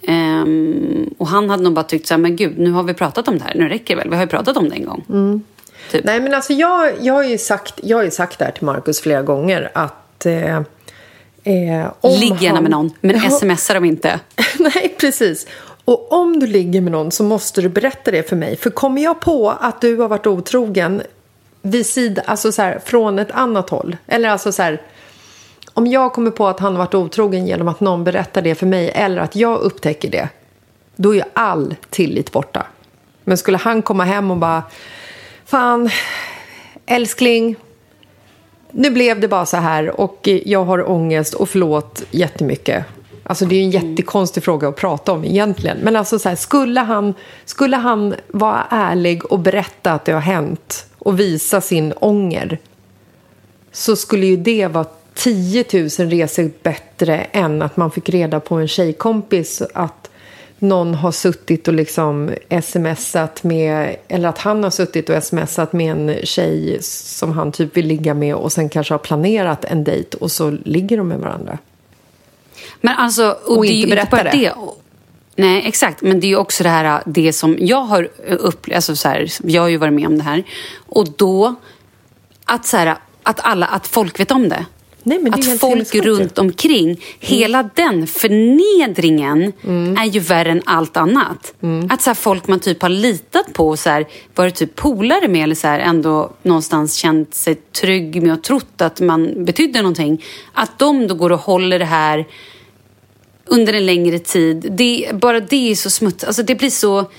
[0.09, 3.29] Um, och han hade nog bara tyckt så här, men gud, nu har vi pratat
[3.29, 3.55] om det här.
[3.55, 4.11] Nu räcker det väl.
[4.11, 5.05] Vi har ju pratat om det en gång.
[5.09, 5.43] Mm.
[5.91, 6.05] Typ.
[6.05, 9.01] Nej, men alltså jag, jag, har ju sagt, jag har sagt det här till Markus
[9.01, 10.61] flera gånger att eh,
[11.45, 11.87] Eh,
[12.21, 12.63] Ligg gärna han...
[12.63, 13.31] med någon, men ja.
[13.31, 14.21] smsa dem inte.
[14.59, 15.47] Nej, precis.
[15.85, 18.57] Och om du ligger med någon så måste du berätta det för mig.
[18.57, 21.03] För kommer jag på att du har varit otrogen
[21.67, 23.97] vid sidan, alltså så här, från ett annat håll.
[24.07, 24.83] Eller alltså så här,
[25.75, 28.91] om jag kommer på att han varit otrogen genom att någon berättar det för mig
[28.95, 30.29] eller att jag upptäcker det,
[30.97, 32.67] då är ju all tillit borta.
[33.25, 34.63] Men skulle han komma hem och bara,
[35.45, 35.91] fan,
[36.87, 37.57] älskling,
[38.71, 42.85] nu blev det bara så här och jag har ångest och förlåt jättemycket.
[43.23, 45.79] Alltså det är ju en jättekonstig fråga att prata om egentligen.
[45.83, 50.21] Men alltså så här, skulle, han, skulle han vara ärlig och berätta att det har
[50.21, 52.59] hänt och visa sin ånger
[53.73, 58.55] så skulle ju det vara 10 000 resor bättre än att man fick reda på
[58.55, 60.11] en tjejkompis att
[60.59, 62.31] någon har suttit och liksom
[62.63, 67.77] smsat med, eller att han har suttit och smsat med en tjej som han typ
[67.77, 71.19] vill ligga med och sen kanske har planerat en dejt och så ligger de med
[71.19, 71.59] varandra.
[72.81, 74.53] Men alltså, och, Och det inte bara det.
[75.37, 76.03] Nej, exakt.
[76.03, 79.63] Men det är också det här, det som jag har upplevt, alltså så här, jag
[79.63, 80.45] har ju varit med om det här.
[80.87, 81.55] Och då,
[82.45, 84.67] att så här, att alla, att folk vet om det.
[85.07, 89.97] Nej, det att folk runt omkring, hela den förnedringen Mm.
[89.97, 91.55] är ju värre än allt annat.
[91.91, 95.43] Att så här, folk man typ har litat på, så här, varit typ polare med
[95.43, 100.25] eller så här, ändå någonstans känt sig trygg med och trott att man betydde någonting.
[100.53, 102.27] Att de då går och håller det här
[103.47, 104.67] under en längre tid.
[104.71, 106.25] Det, bara det är så smutsigt.
[106.25, 107.11] Alltså det blir så...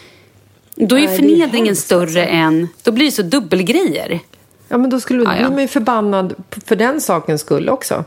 [0.76, 2.20] Då är ju förnedringen hemskt, större alltså.
[2.20, 2.68] än...
[2.84, 4.20] Då blir det så dubbelgrejer.
[4.68, 5.38] Ja, men då skulle Ja, ja.
[5.38, 6.34] blir man ju förbannad
[6.66, 8.04] för den sakens skull också.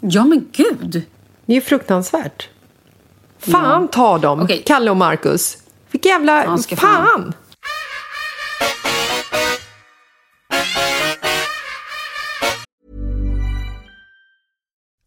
[0.00, 1.02] Ja, men gud!
[1.46, 2.48] Det är ju fruktansvärt.
[3.38, 4.62] Fan ta dem, Okej.
[4.66, 5.58] Kalle och Marcus.
[5.90, 6.44] Vilka jävla...
[6.44, 7.06] Ja, fan.
[7.06, 7.32] fan!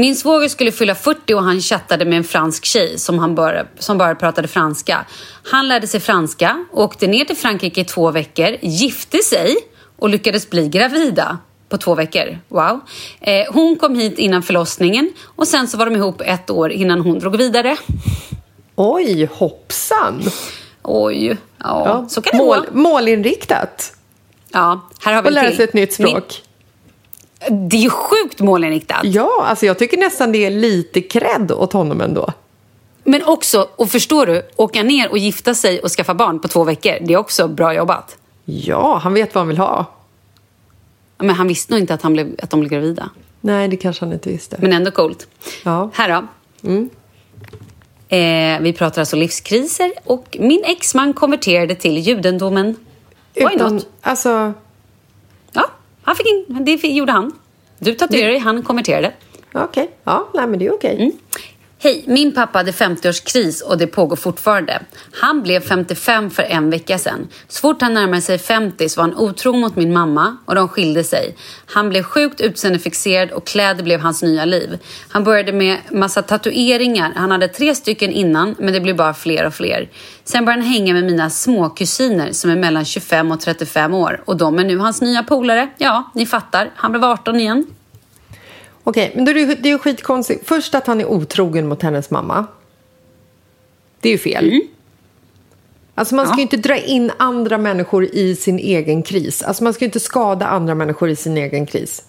[0.00, 3.64] Min svåger skulle fylla 40 och han chattade med en fransk tjej som, han bara,
[3.78, 5.06] som bara pratade franska.
[5.42, 9.56] Han lärde sig franska, åkte ner till Frankrike i två veckor, gifte sig
[9.98, 12.38] och lyckades bli gravida på två veckor.
[12.48, 12.80] Wow.
[13.20, 17.00] Eh, hon kom hit innan förlossningen och sen så var de ihop ett år innan
[17.00, 17.76] hon drog vidare.
[18.76, 20.22] Oj, hoppsan!
[20.82, 22.78] Oj, ja, Ja, så kan det mål, gå.
[22.78, 23.92] målinriktat.
[24.52, 26.12] Ja, här har vi Och lära sig ett nytt språk.
[26.12, 26.49] Min,
[27.48, 29.00] det är ju sjukt målinriktat.
[29.04, 32.32] Ja, alltså jag tycker nästan det är lite cred åt honom ändå.
[33.04, 36.64] Men också, och förstår du, åka ner och gifta sig och skaffa barn på två
[36.64, 36.92] veckor.
[37.00, 38.16] Det är också bra jobbat.
[38.44, 39.84] Ja, han vet vad han vill ha.
[41.18, 43.10] Men han visste nog inte att, han blev, att de blev gravida.
[43.40, 44.56] Nej, det kanske han inte visste.
[44.60, 45.26] Men ändå coolt.
[45.64, 45.90] Ja.
[45.94, 46.26] Här då.
[48.16, 52.76] Eh, vi pratar alltså livskriser och min exman konverterade till judendomen.
[53.34, 53.86] Why Utan, not?
[54.00, 54.52] alltså,
[56.02, 57.32] han fick in, det gjorde han.
[57.78, 59.12] Du tatuerade dig, han konverterade.
[59.64, 59.90] okej.
[60.04, 60.94] Ja, nej men det är okej.
[60.94, 61.12] Mm.
[61.82, 64.82] Hej, min pappa hade 50-årskris och det pågår fortfarande.
[65.12, 67.28] Han blev 55 för en vecka sedan.
[67.48, 70.68] Så fort han närmade sig 50 så var han otrogen mot min mamma och de
[70.68, 71.36] skilde sig.
[71.66, 74.78] Han blev sjukt utseendefixerad och kläder blev hans nya liv.
[75.08, 77.12] Han började med massa tatueringar.
[77.16, 79.90] Han hade tre stycken innan men det blev bara fler och fler.
[80.24, 84.36] Sen började han hänga med mina småkusiner som är mellan 25 och 35 år och
[84.36, 85.70] de är nu hans nya polare.
[85.78, 86.70] Ja, ni fattar.
[86.74, 87.66] Han blev 18 igen.
[88.84, 90.48] Okej, men då är det, ju- det är ju skitkonstigt.
[90.48, 92.46] Först att han är otrogen mot hennes mamma.
[94.00, 94.60] Det är ju fel.
[95.94, 99.42] Alltså man ska ju inte dra in andra människor i sin egen kris.
[99.42, 102.02] Alltså man ska ju inte skada andra människor i sin egen kris.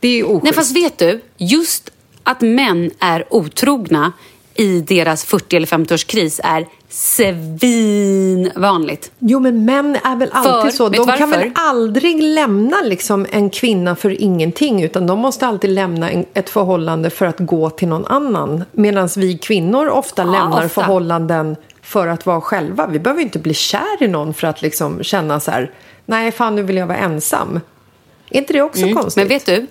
[0.00, 0.44] Det är ju oschysst.
[0.44, 1.20] Nej, fast vet du?
[1.36, 1.90] Just
[2.22, 4.12] att män är otrogna
[4.54, 9.10] i deras 40 eller 50-årskris är svinvanligt.
[9.18, 10.88] Jo, men män är väl alltid För, så.
[10.88, 16.10] De kan väl aldrig lämna liksom en kvinna för ingenting utan de måste alltid lämna
[16.10, 18.64] en, ett förhållande för att gå till någon annan.
[18.72, 20.68] Medan vi kvinnor ofta Ja, lämnar ofta.
[20.68, 22.86] förhållanden för att vara själva.
[22.86, 25.70] Vi behöver inte bli kär i någon för att liksom känna så här,
[26.06, 27.60] nej fan nu vill jag vara ensam.
[28.30, 29.16] Är inte det också konstigt?
[29.16, 29.24] Mm.
[29.28, 29.66] Men vet du?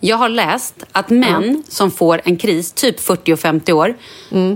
[0.00, 3.94] Jag har läst att män som får en kris, typ 40 och 50 år,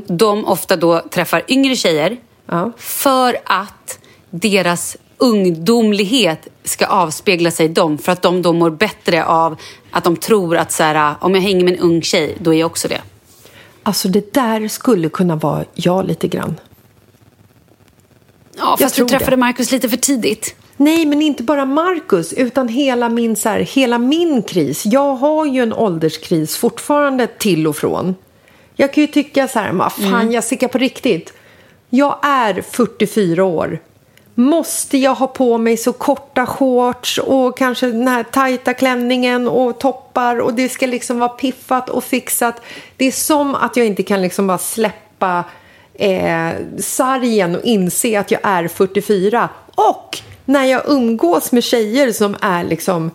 [0.07, 2.73] de ofta då träffar yngre tjejer Ja.
[2.77, 3.99] för att
[4.31, 7.99] deras ungdomlighet ska avspegla sig i dem.
[7.99, 9.57] För att de då mår bättre av
[9.91, 12.59] att de tror att så här, om jag hänger med en ung tjej, då är
[12.59, 13.01] jag också det.
[13.83, 16.61] Alltså det där skulle kunna vara jag lite grann.
[18.59, 19.37] Ja, fast tror du träffade det.
[19.37, 20.55] Markus lite för tidigt.
[20.77, 24.87] Nej, men inte bara Marcus, utan hela min, så här, hela min kris.
[24.87, 28.15] Jag har ju en ålderskris fortfarande till och från.
[28.77, 31.33] Jag kan ju tycka så här, vad fan Jessica på riktigt.
[31.91, 33.79] Jag är 44 år.
[34.35, 39.79] Måste jag ha på mig så korta shorts och kanske den här tajta klänningen och
[39.81, 42.61] toppar och det ska liksom vara piffat och fixat.
[42.97, 45.45] Det är som att jag inte kan liksom bara släppa
[45.95, 49.49] eh, sargen och inse att jag är 44.
[49.75, 53.11] Och när jag umgås med tjejer som är liksom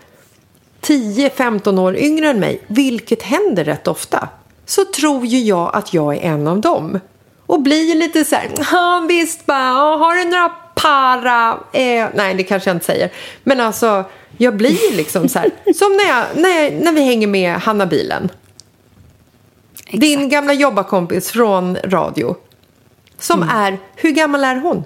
[0.81, 4.29] 10-15 år yngre än mig, vilket händer rätt ofta,
[4.65, 6.99] så tror ju jag att jag är en av dem.
[7.45, 11.57] Och blir lite så här, ja visst bara, har du några para...
[11.71, 13.11] Eh, nej, det kanske jag inte säger.
[13.43, 14.03] Men alltså,
[14.37, 17.85] jag blir liksom så här, som när, jag, när, jag, när vi hänger med Hanna
[17.85, 18.29] Bilen.
[19.91, 22.35] Din gamla jobbarkompis från radio.
[23.19, 24.83] Som är, hur gammal är hon?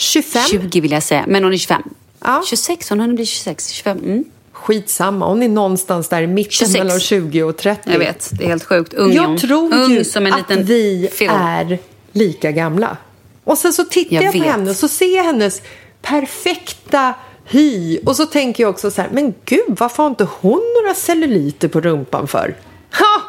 [0.00, 0.42] 25?
[0.50, 1.82] 20 vill jag säga, men hon är 25.
[2.24, 2.42] Ja.
[2.48, 3.98] 26, hon hinner bli 26, 25.
[3.98, 4.24] Mm.
[4.52, 6.78] Skitsamma, hon är någonstans där i mitten 26.
[6.78, 7.90] mellan 20 och 30.
[7.92, 8.94] Jag vet, det är helt sjukt.
[8.94, 11.32] Ung Jag tror Ung ju som en att liten vi film.
[11.34, 11.78] är
[12.12, 12.96] lika gamla.
[13.44, 14.48] Och sen så tittar jag, Jag på vet.
[14.48, 15.62] henne och så ser jag hennes
[16.02, 17.98] perfekta hy.
[18.06, 21.68] Och så tänker jag också så här, men gud, varför har inte hon några celluliter
[21.68, 22.56] på rumpan för?
[22.98, 23.22] Ha!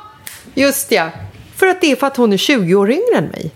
[0.56, 1.10] Just ja.
[1.56, 3.52] För att det är för att hon är 20 år yngre än mig.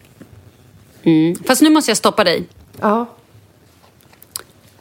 [1.48, 2.48] Fast nu måste jag stoppa dig.
[2.82, 3.06] Ja.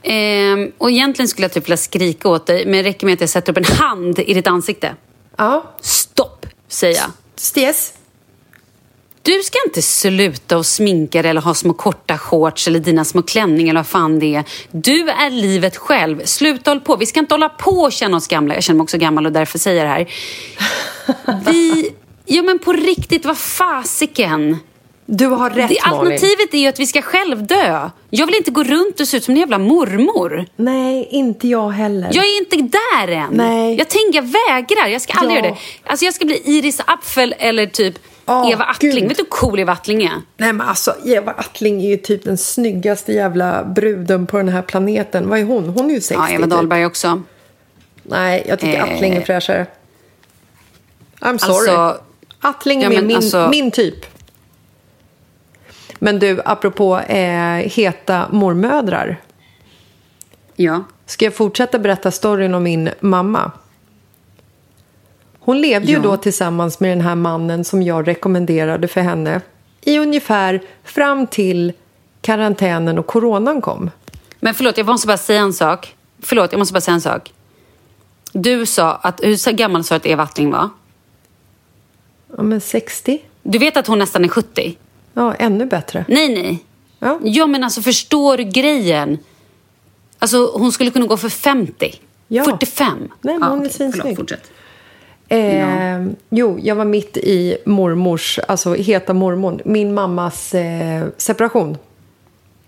[0.03, 3.21] Ehm, och egentligen skulle jag typ vilja skrika åt dig, men det räcker med att
[3.21, 4.97] jag sätter upp en hand i ditt ansikte.
[5.37, 5.75] Ja.
[5.81, 7.11] Stopp, säger jag.
[7.37, 7.93] Stes.
[9.23, 13.23] Du ska inte sluta och sminka dig eller ha små korta shorts eller dina små
[13.23, 14.45] klänningar eller vad fan det är.
[14.71, 16.25] Du är livet själv.
[16.25, 16.97] Sluta hålla på.
[16.97, 18.55] Vi ska inte hålla på och känna oss gamla.
[18.55, 20.09] Jag känner mig också gammal och därför säger jag det här.
[21.47, 21.91] Vi...
[22.27, 24.59] Ja men på riktigt, vad fasiken.
[25.07, 27.91] Du har rätt, Det, alternativet är ju att vi ska självdö.
[28.11, 30.47] Jag vill inte gå runt och se ut som en jävla mormor.
[30.57, 32.09] Nej, inte jag heller.
[32.13, 33.29] Jag är inte där än.
[33.33, 33.77] Nej.
[33.79, 34.89] Jag tänker, jag vägrar.
[34.89, 35.45] Jag ska aldrig Ja.
[35.45, 35.61] göra det.
[35.91, 37.95] Alltså jag ska bli Iris Apfel eller typ
[38.27, 38.93] Åh, Eva Attling.
[38.93, 39.09] Gud.
[39.09, 40.13] Vet du hur cool Eva Attling är?
[40.37, 44.63] Nej men alltså Eva Attling är ju typ den snyggaste jävla bruden på den här
[44.63, 45.29] planeten.
[45.29, 45.69] Vad är hon?
[45.69, 46.51] Hon är ju 60 Ja, Eva typ.
[46.51, 47.23] Dahlberg också.
[48.03, 48.85] Nej, jag tycker Eh.
[48.95, 49.67] Attling är fräschare.
[51.21, 51.71] I'm sorry.
[51.77, 52.05] Alltså-
[52.41, 54.07] Attling är Ja, min, alltså- min typ.
[56.05, 59.21] Men du, apropå eh, heta mormödrar.
[60.57, 60.85] Ja.
[61.07, 63.51] Ska jag fortsätta berätta storyn om min mamma?
[65.39, 66.03] Hon levde ju Ja.
[66.03, 69.41] då tillsammans med den här mannen som jag rekommenderade för henne
[69.81, 71.73] i ungefär fram till
[72.21, 73.91] karantänen och coronan kom.
[74.41, 75.95] Men förlåt, jag måste bara säga en sak.
[76.23, 77.33] Förlåt, jag måste bara säga en sak.
[78.33, 80.69] Du sa att, hur gammal sa du att Eva Attling var?
[82.37, 83.23] Ja, men 60?
[83.43, 84.77] Du vet att hon nästan är 70?
[85.15, 86.05] Ja, ännu bättre.
[86.09, 86.65] Nej, nej.
[86.99, 87.19] Ja.
[87.23, 89.19] Ja, men alltså förstår grejen?
[90.19, 91.95] Alltså hon skulle kunna gå för 50.
[92.29, 92.45] Ja.
[92.45, 93.09] 45.
[93.21, 94.03] Nej, men hon är svinsnygg.
[94.03, 94.51] förlåt, fortsätt.
[95.29, 101.79] Eh, Jo, jag var mitt i mormors, alltså heta mormor, min mammas eh, separation.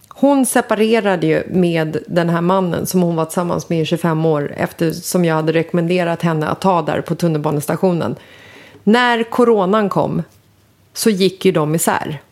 [0.09, 4.55] Hon separerade ju med den här mannen som hon var tillsammans med i 25 år
[4.57, 8.17] eftersom jag hade rekommenderat henne att ta där på tunnelbanestationen.
[8.85, 10.23] När coronan kom
[10.93, 12.23] så gick ju de isär.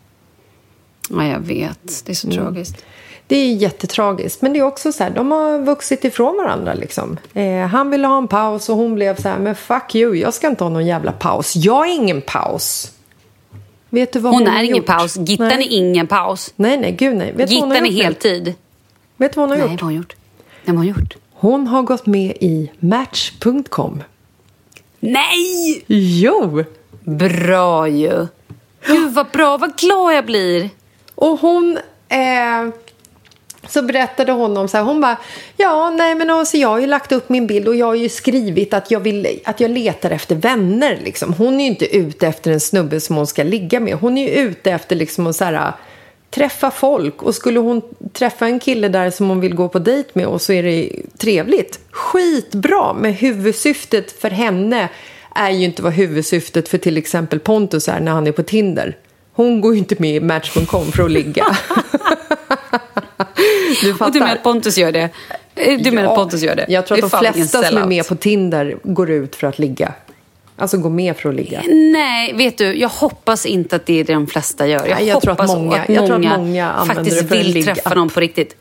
[1.09, 2.05] Ja, jag vet.
[2.05, 2.37] Det är så Mm.
[2.39, 2.85] tragiskt.
[3.27, 7.17] Det är jättetragiskt, men det är också så här, de har vuxit ifrån varandra liksom.
[7.33, 10.33] Eh, han ville ha en paus och hon blev så här, men fuck you, jag
[10.33, 11.55] ska inte ha någon jävla paus.
[11.55, 12.91] Jag är ingen paus.
[13.89, 14.85] Vet du vad hon, Hon är ingen gjort?
[14.85, 15.17] paus.
[15.17, 15.57] Gittan nej.
[15.67, 16.53] är ingen paus.
[16.55, 17.31] Nej, nej, gud nej.
[17.35, 18.53] Vet Gittan är heltid.
[19.17, 19.81] Vet du vad hon har Nej, gjort?
[19.81, 20.15] vad hon gjort?
[20.65, 21.15] Nej, vad har hon gjort?
[21.33, 24.03] Hon har gått med i Match.com.
[24.99, 25.83] Nej!
[25.87, 26.63] Jo!
[27.03, 28.27] Bra ju.
[28.87, 30.69] Gud vad bra, vad glad jag blir.
[31.15, 31.79] Och hon...
[32.09, 32.73] Eh,
[33.67, 35.17] så berättade hon om så här, hon bara,
[35.57, 38.09] ja nej men alltså jag har ju lagt upp min bild och jag har ju
[38.09, 41.33] skrivit att jag, vill, att jag letar efter vänner liksom.
[41.33, 43.95] Hon är ju inte ute efter en snubbe som hon ska ligga med.
[43.95, 45.73] Hon är ju ute efter liksom att så här,
[46.29, 47.81] träffa folk och skulle hon
[48.13, 50.89] träffa en kille där som hon vill gå på dejt med och så är det
[51.17, 51.79] trevligt.
[51.91, 54.89] Skitbra, men huvudsyftet för henne
[55.35, 58.97] är ju inte vad huvudsyftet för till exempel Pontus är när han är på Tinder.
[59.35, 61.45] Hon går ju inte med i Match.com för att ligga.
[63.81, 64.05] du fattar.
[64.05, 65.09] Och du menar att Pontus gör det?
[65.55, 66.65] Eh, du ja, menar att Pontus gör det?
[66.69, 69.93] Jag tror att de flesta som är med på Tinder går ut för att ligga.
[70.57, 71.61] Alltså gå med för att ligga.
[71.67, 74.87] Nej, vet du, jag hoppas inte att det är det de flesta gör.
[74.87, 78.09] Jag, Nej, jag tror att många, att jag tror att många faktiskt vill träffa någon
[78.09, 78.55] på riktigt.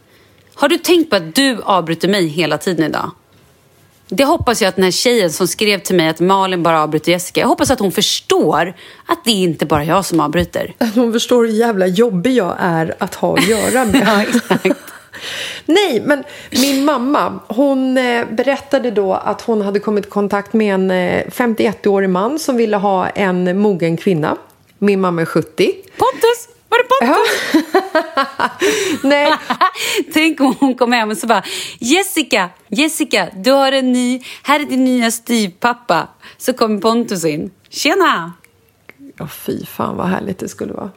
[0.54, 3.10] Har du tänkt på att du avbryter mig hela tiden idag?
[4.08, 7.12] Det hoppas jag att den här tjejen som skrev till mig att Malin bara avbryter
[7.12, 7.40] Jessica.
[7.40, 8.74] Jag hoppas att hon förstår
[9.06, 10.74] att det är inte bara jag som avbryter.
[10.94, 14.02] hon förstår hur jävla jobbig jag är att ha att göra med.
[14.06, 14.80] ja, exakt.
[15.66, 20.74] Nej, men min mamma hon eh, berättade då att hon hade kommit i kontakt med
[20.74, 24.36] en eh, 51-årig man som ville ha en mogen kvinna.
[24.78, 25.72] Min mamma är 70.
[25.96, 26.53] Pontus!
[26.74, 27.06] Var det?
[27.06, 27.18] Ja.
[29.08, 29.32] Nej.
[30.12, 31.42] Tänk om hon kom hem och så bara
[31.78, 36.08] Jessica, Jessica, du har en ny, här är din nya styvpappa.
[36.38, 37.50] Så kommer Pontus in.
[37.68, 38.32] Tjena!
[39.18, 40.90] Ja, fy fan vad härligt det skulle vara.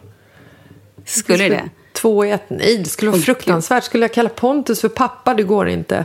[1.05, 1.69] Skulle det?
[1.93, 2.49] Två i ett.
[2.49, 3.84] Nej, det skulle vara oh, fruktansvärt.
[3.84, 5.34] Skulle jag kalla Pontus för pappa?
[5.34, 5.95] Det går inte.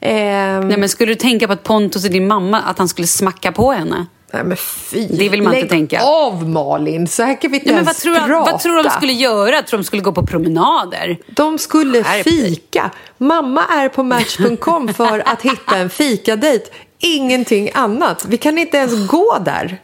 [0.00, 3.06] Eh, Nej, men skulle du tänka på att Pontus är din mamma, att han skulle
[3.06, 4.06] smacka på henne?
[4.34, 6.02] Nej men fy, det vill man lägg inte tänka.
[6.02, 8.52] av Malin, så här kan vi inte Nej, ens vad tror, prata.
[8.52, 9.62] vad tror du de skulle göra?
[9.62, 11.18] Tror de skulle gå på promenader?
[11.26, 12.90] De skulle Skärp fika.
[13.18, 16.70] Mamma är på Match.com för att hitta en fikadejt.
[16.98, 18.24] Ingenting annat.
[18.28, 19.78] Vi kan inte ens gå där.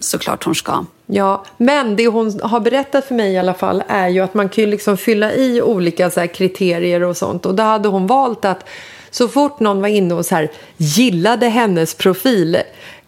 [0.00, 0.84] Såklart hon ska.
[1.06, 4.48] Ja, men det hon har berättat för mig i alla fall är ju att man
[4.48, 7.46] kan ju liksom fylla i olika så kriterier och sånt.
[7.46, 8.64] Och då hade hon valt att
[9.10, 12.56] så fort någon var inne och så här, gillade hennes profil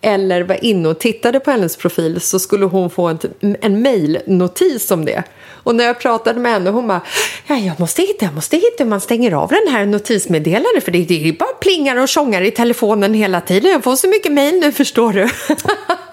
[0.07, 3.19] eller var inne och tittade på hennes profil så skulle hon få en,
[3.61, 5.23] en mejlnotis om det.
[5.49, 7.01] Och när jag pratade med henne hon bara,
[7.47, 10.93] ja, jag måste hitta, jag måste hitta hur man stänger av den här notismeddelandet för
[10.93, 13.71] det, det är bara plingar och tjongar i telefonen hela tiden.
[13.71, 15.23] Jag får så mycket mejl nu förstår du.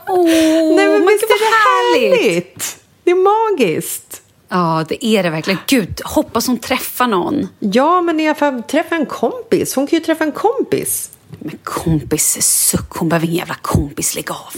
[0.08, 0.26] Åh,
[0.76, 2.24] Nej men visst är det härligt?
[2.24, 2.78] härligt?
[3.04, 4.22] Det är magiskt.
[4.50, 5.60] Ja, det är det verkligen.
[5.68, 7.48] Gud, hoppas hon träffar någon.
[7.60, 9.76] Ja, men i alla fall träffa en kompis.
[9.76, 11.10] Hon kan ju träffa en kompis.
[11.40, 14.54] Men kompis suck, hon behöver ingen jävla kompis, lägg av.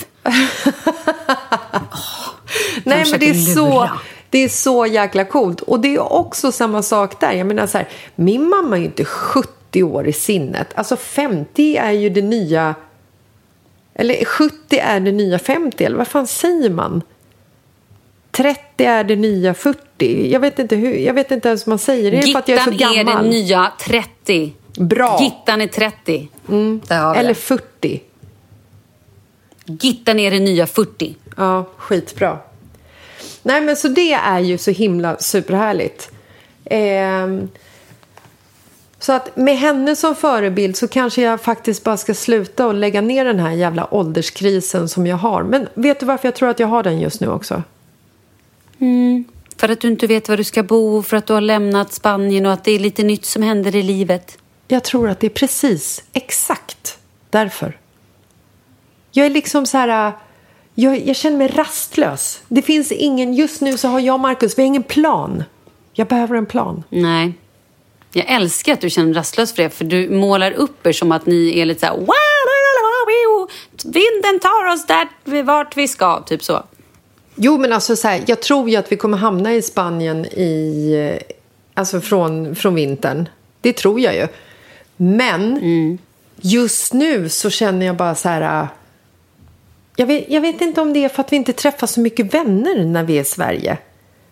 [1.91, 2.25] oh,
[2.83, 3.89] Nej, men det är, så,
[4.29, 5.61] det är så jäkla coolt.
[5.61, 7.31] Och det är också samma sak där.
[7.31, 10.67] Jag menar så här, min mamma är ju inte 70 år i sinnet.
[10.75, 12.75] Alltså 50 är ju det nya...
[13.93, 17.01] Eller 70 är det nya 50, eller vad fan säger man?
[18.31, 20.31] 30 är det nya 40.
[20.31, 22.17] Jag vet inte, hur, jag vet inte ens hur man säger det.
[22.17, 23.07] Är för att jag är så gammal?
[23.07, 24.53] är det nya 30.
[24.77, 25.17] Bra.
[25.21, 26.29] Gittan är 30.
[26.49, 26.81] Mm.
[26.89, 28.01] Eller 40.
[29.65, 31.15] Gittan är det nya 40.
[31.37, 32.37] Ja, skitbra.
[33.43, 36.11] Nej, men så det är ju så himla superhärligt.
[36.65, 37.27] Eh,
[38.99, 43.01] så att med henne som förebild så kanske jag faktiskt bara ska sluta och lägga
[43.01, 45.43] ner den här jävla ålderskrisen som jag har.
[45.43, 47.63] Men vet du varför jag tror att jag har den just nu också?
[48.79, 49.25] Mm.
[49.57, 52.45] För att du inte vet var du ska bo, för att du har lämnat Spanien
[52.45, 54.37] och att det är lite nytt som händer i livet.
[54.67, 56.97] Jag tror att det är precis, exakt
[57.29, 57.79] därför.
[59.11, 60.11] Jag är liksom så här...
[60.77, 62.41] Jag, jag, känner mig rastlös.
[62.47, 63.33] Det finns ingen...
[63.33, 65.43] Just nu så har jag och Markus, vi har ingen plan.
[65.93, 66.83] Jag behöver en plan.
[66.89, 67.33] Nej.
[68.11, 71.25] Jag älskar att du känner rastlös för det, för du målar upp er som att
[71.25, 71.95] ni är lite så här...
[73.83, 76.63] Vinden tar oss där vart vi ska, typ så.
[77.35, 81.19] Jo, men alltså så här, jag tror ju att vi kommer hamna i Spanien i...
[81.73, 83.29] Alltså från, från vintern.
[83.61, 84.27] Det tror jag ju.
[84.97, 85.97] Men mm.
[86.35, 88.61] just nu så känner jag bara så här...
[88.61, 88.67] Äh,
[89.95, 92.33] jag vet, jag vet inte om det är för att vi inte träffar så mycket
[92.33, 93.77] vänner när vi är i Sverige.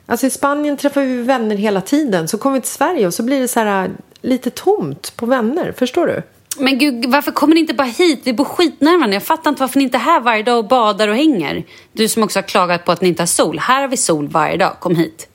[0.06, 2.28] Alltså i Spanien träffar vi vänner hela tiden.
[2.28, 3.92] Så kommer vi till Sverige och så blir det så här äh,
[4.22, 5.72] lite tomt på vänner.
[5.78, 6.22] Förstår du?
[6.58, 8.22] Men gud, varför kommer ni inte bara hit?
[8.24, 9.14] Vi bor skitnära varandra.
[9.14, 11.64] Jag fattar inte varför ni inte är här varje dag och badar och hänger.
[11.92, 13.60] Du som också har klagat på att ni inte har sol.
[13.60, 14.80] Här har vi sol varje dag.
[14.80, 15.28] Kom hit.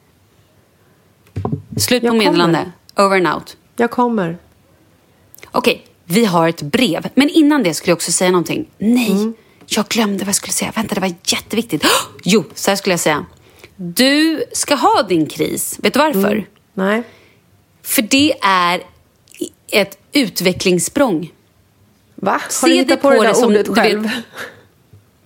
[1.79, 2.73] Slut på meddelande.
[2.97, 3.57] Over and out.
[3.77, 4.39] Jag kommer.
[5.47, 7.09] Okej, vi har ett brev.
[7.15, 8.69] Men innan det skulle jag också säga någonting.
[8.79, 9.35] Nej, mm.
[9.67, 10.73] jag glömde vad jag skulle säga.
[10.75, 11.85] Vänta, det var jätteviktigt.
[11.85, 11.91] Oh,
[12.25, 13.27] jo, så här skulle jag säga.
[13.77, 15.79] Du ska ha din kris.
[15.83, 16.33] Vet du varför?
[16.33, 16.45] Mm.
[16.75, 17.03] Nej.
[17.83, 18.83] För det är
[19.71, 21.33] ett utvecklingssprång.
[22.15, 22.33] Va?
[22.33, 24.09] Har Se du hittat på det där ordet själv?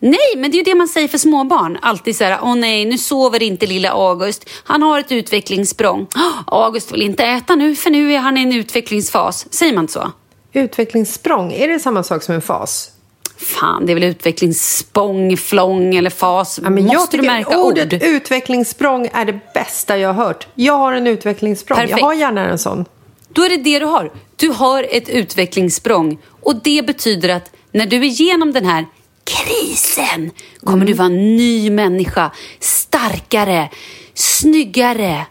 [0.02, 1.78] Nej, men det är ju det man säger för småbarn.
[1.82, 4.50] Alltid så här, åh nej, nu sover inte lilla August.
[4.64, 6.06] Han har ett utvecklingssprång.
[6.46, 9.46] August vill inte äta nu, för nu är han i en utvecklingsfas.
[9.54, 10.12] Säger man inte så?
[10.52, 12.90] Utvecklingssprång, är det samma sak som en fas?
[13.36, 16.60] Fan, det är väl utvecklingssprång, flång eller fas.
[16.62, 18.02] Ja, men Måste jag du märka ordet ord?
[18.02, 20.46] utvecklingssprång är det bästa jag har hört.
[20.54, 21.76] Jag har en utvecklingssprång.
[21.78, 21.98] Perfekt.
[21.98, 22.84] Jag har gärna en sån.
[23.28, 24.10] Då är det det du har.
[24.36, 26.18] Du har ett utvecklingssprång.
[26.42, 28.86] Och det betyder att när du är igenom den här
[29.24, 30.86] krisen kommer Mm.
[30.86, 32.30] du vara en ny människa.
[32.60, 33.68] Starkare,
[34.14, 35.26] snyggare,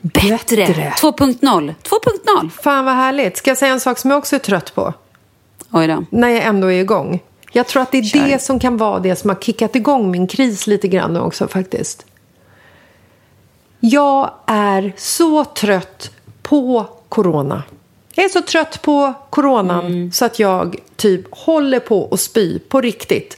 [0.00, 0.66] bättre.
[0.66, 0.92] Bättre.
[1.00, 1.74] 2.0.
[1.82, 2.50] 2.0.
[2.62, 3.36] Fan vad härligt.
[3.36, 4.92] Ska jag säga en sak som jag också är trött på?
[5.70, 6.04] Oj då.
[6.10, 7.20] När jag ändå är igång.
[7.52, 8.26] Jag tror att det är Kör.
[8.28, 11.48] det som kan vara det som har kickat igång min kris lite grann nu också
[11.48, 12.06] faktiskt.
[13.80, 16.10] Jag är så trött
[16.42, 17.62] på corona.
[18.14, 22.80] Jag är så trött på coronan så att jag typ håller på att spy på
[22.80, 23.36] riktigt.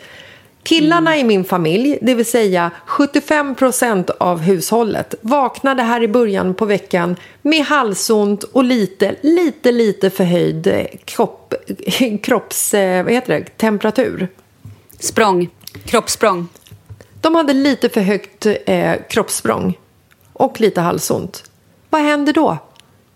[0.62, 6.54] Killarna i min familj, det vill säga 75 procent av hushållet vaknade här i början
[6.54, 11.54] på veckan med halsont och lite, lite, lite förhöjd eh, kropp,
[12.22, 12.74] kropps...
[12.74, 13.44] eh, Vad heter det?
[13.56, 14.28] Temperatur.
[14.98, 15.48] Språng.
[15.84, 16.48] Kroppssprång.
[17.20, 19.78] De hade lite för högt eh, kroppssprång
[20.32, 21.50] och lite halsont.
[21.90, 22.58] Vad händer då?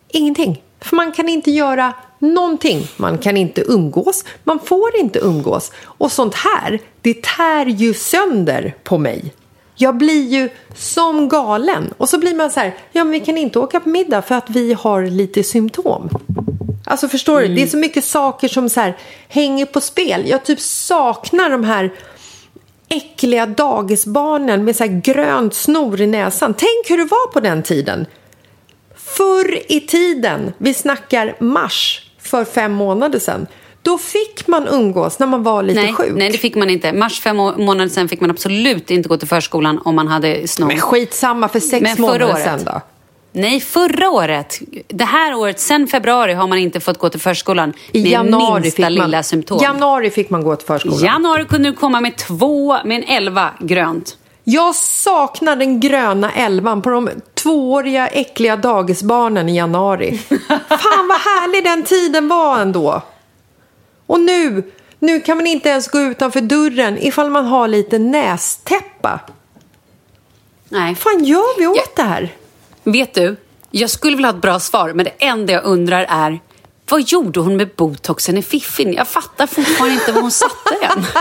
[0.08, 0.62] Ingenting.
[0.80, 2.88] För man kan inte göra någonting.
[2.96, 4.24] Man kan inte umgås.
[4.44, 5.72] Man får inte umgås.
[5.84, 9.34] Och sånt här, det tär ju sönder på mig.
[9.74, 11.94] Jag blir ju som galen.
[11.96, 14.34] Och så blir man så här, ja men vi kan inte åka på middag för
[14.34, 16.08] att vi har lite symptom.
[16.84, 17.48] Alltså förstår du?
[17.48, 18.96] Det är så mycket saker som så här
[19.28, 20.24] hänger på spel.
[20.26, 21.92] Jag typ saknar de här
[22.88, 26.54] äckliga dagisbarnen med så här grönt snor i näsan.
[26.54, 28.06] Tänk hur det var på den tiden.
[29.16, 33.46] Förr i tiden, vi snackar mars för fem månader sedan,
[33.82, 36.12] då fick man umgås när man var lite Nej, sjuk.
[36.16, 36.92] nej, det fick man inte.
[36.92, 40.48] Mars fem må- månader sedan fick man absolut inte gå till förskolan om man hade
[40.48, 40.66] snor.
[40.66, 42.44] Men skitsamma för sex Men månader året.
[42.44, 42.80] sedan då.
[43.32, 44.58] Nej, förra året.
[44.88, 48.60] Det här året, sen februari, har man inte fått gå till förskolan I med januari
[48.60, 49.58] minsta fick, man, lilla symptom.
[49.62, 50.98] januari fick man gå till förskolan.
[50.98, 54.16] januari kunde du komma med två, med en elva grönt.
[54.44, 57.08] Jag saknar den gröna elvan på de
[57.42, 60.18] tvååriga äckliga dagisbarnen i januari.
[60.68, 63.02] Fan vad härlig den tiden var ändå.
[64.06, 69.20] Och nu, nu kan man inte ens gå utanför dörren ifall man har lite nästäppa.
[70.68, 70.94] Nej.
[70.94, 72.34] fan gör vi åt det här?
[72.82, 73.36] Vet du,
[73.70, 76.40] jag skulle vilja ha ett bra svar, men det enda jag undrar är
[76.90, 78.92] vad gjorde hon med botoxen i fiffin?
[78.92, 81.06] Jag fattar fortfarande inte var hon satte den.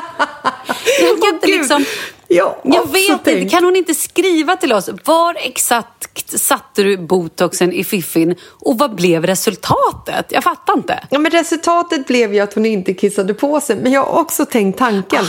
[1.01, 1.86] Jag, kan inte liksom,
[2.30, 4.90] har jag vet inte, kan hon inte skriva till oss?
[5.06, 6.10] Var exakt
[6.40, 10.26] satte du botoxen i fiffin och vad blev resultatet?
[10.30, 11.00] Jag fattar inte.
[11.10, 13.76] Ja, men resultatet blev ju att hon inte kissade på sig.
[13.76, 15.26] Men jag har också tänkt tanken.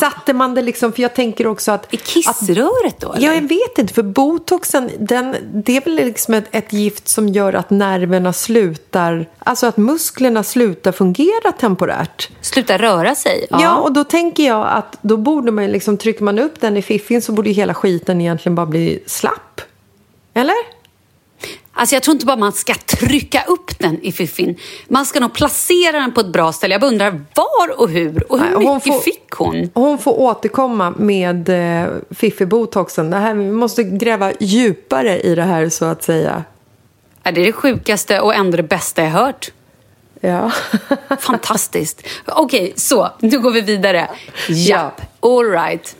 [0.00, 1.94] Satte man det liksom, för jag tänker också att...
[1.94, 3.12] I kissröret då?
[3.12, 3.26] Eller?
[3.26, 3.94] Ja, jag vet inte.
[3.94, 9.28] För botoxen, den, det är väl liksom ett, ett gift som gör att nerverna slutar...
[9.38, 12.28] Alltså att musklerna slutar fungera temporärt.
[12.40, 13.46] Sluta röra sig?
[13.50, 16.82] Ja, och då tänker jag att då borde man liksom, trycker man upp den i
[16.82, 19.60] fiffin så borde ju hela skiten egentligen bara bli slapp.
[20.34, 20.54] Eller?
[21.74, 24.56] Alltså jag tror inte bara man ska trycka upp den i fiffin.
[24.88, 26.74] Man ska nog placera den på ett bra ställe.
[26.74, 29.70] Jag bara undrar var och hur och hur Nej, mycket får- fick hon?
[29.74, 33.10] Hon får återkomma med eh, fiffi-botoxen.
[33.10, 36.44] Det här, vi måste gräva djupare i det här så att säga.
[37.22, 39.50] Ja, det är det sjukaste och ändå det bästa jag hört.
[40.20, 40.52] Ja.
[41.20, 42.06] Fantastiskt.
[42.26, 44.10] Okej, så nu går vi vidare.
[44.48, 45.96] Japp, all right.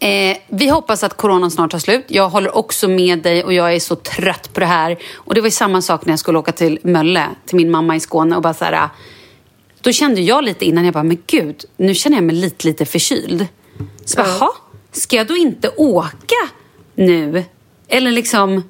[0.00, 2.04] Eh, vi hoppas att coronan snart tar slut.
[2.08, 4.98] Jag håller också med dig och jag är så trött på det här.
[5.14, 7.96] Och det var ju samma sak när jag skulle åka till Mölle, till min mamma
[7.96, 8.88] i Skåne och bara så här,
[9.80, 12.84] Då kände jag lite innan, jag bara, men gud, nu känner jag mig lite, lite
[12.86, 13.46] förkyld.
[14.04, 14.50] Så bara, "Jaha,
[14.92, 16.48] ska jag då inte åka
[16.94, 17.44] nu?
[17.88, 18.62] Eller liksom...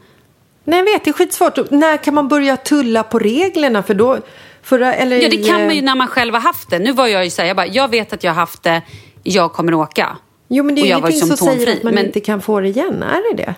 [0.65, 1.71] Nej, jag vet, det är skitsvårt.
[1.71, 3.83] När kan man börja tulla på reglerna?
[3.83, 4.19] För då...
[4.63, 6.79] För, eller, Ja, det kan man ju eh, när man själv har haft det.
[6.79, 8.83] Nu var jag ju så här, jag bara, jag vet att jag har haft det,
[9.23, 10.17] jag kommer åka.
[10.57, 12.61] Jo, men det är ju ingenting som säger symptomfri, att man men- inte kan få
[12.61, 13.03] det igen.
[13.03, 13.55] Är det det?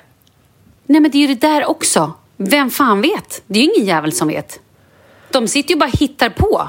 [0.87, 2.13] Nej, men det är ju det där också.
[2.37, 3.43] Vem fan vet?
[3.47, 4.61] Det är ju ingen jävel som vet.
[5.31, 6.69] De sitter ju bara och hittar på.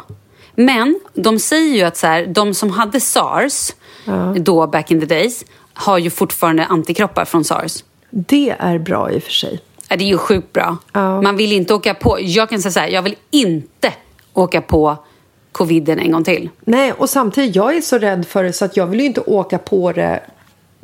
[0.55, 3.71] Men de säger ju att så här, de som hade sars,
[4.35, 7.83] då back in the days, har ju fortfarande antikroppar från sars.
[8.09, 9.59] Det är bra i och för sig.
[9.89, 10.77] Ja, Det är ju sjukt bra.
[10.93, 11.21] Ja.
[11.21, 12.17] Man vill inte åka på...
[12.21, 13.93] Jag kan säga så här, jag vill inte
[14.33, 14.97] åka på
[15.57, 16.49] coviden en gång till.
[16.59, 19.21] Nej, och samtidigt, jag är så rädd för det så att jag vill ju inte
[19.21, 20.19] åka på det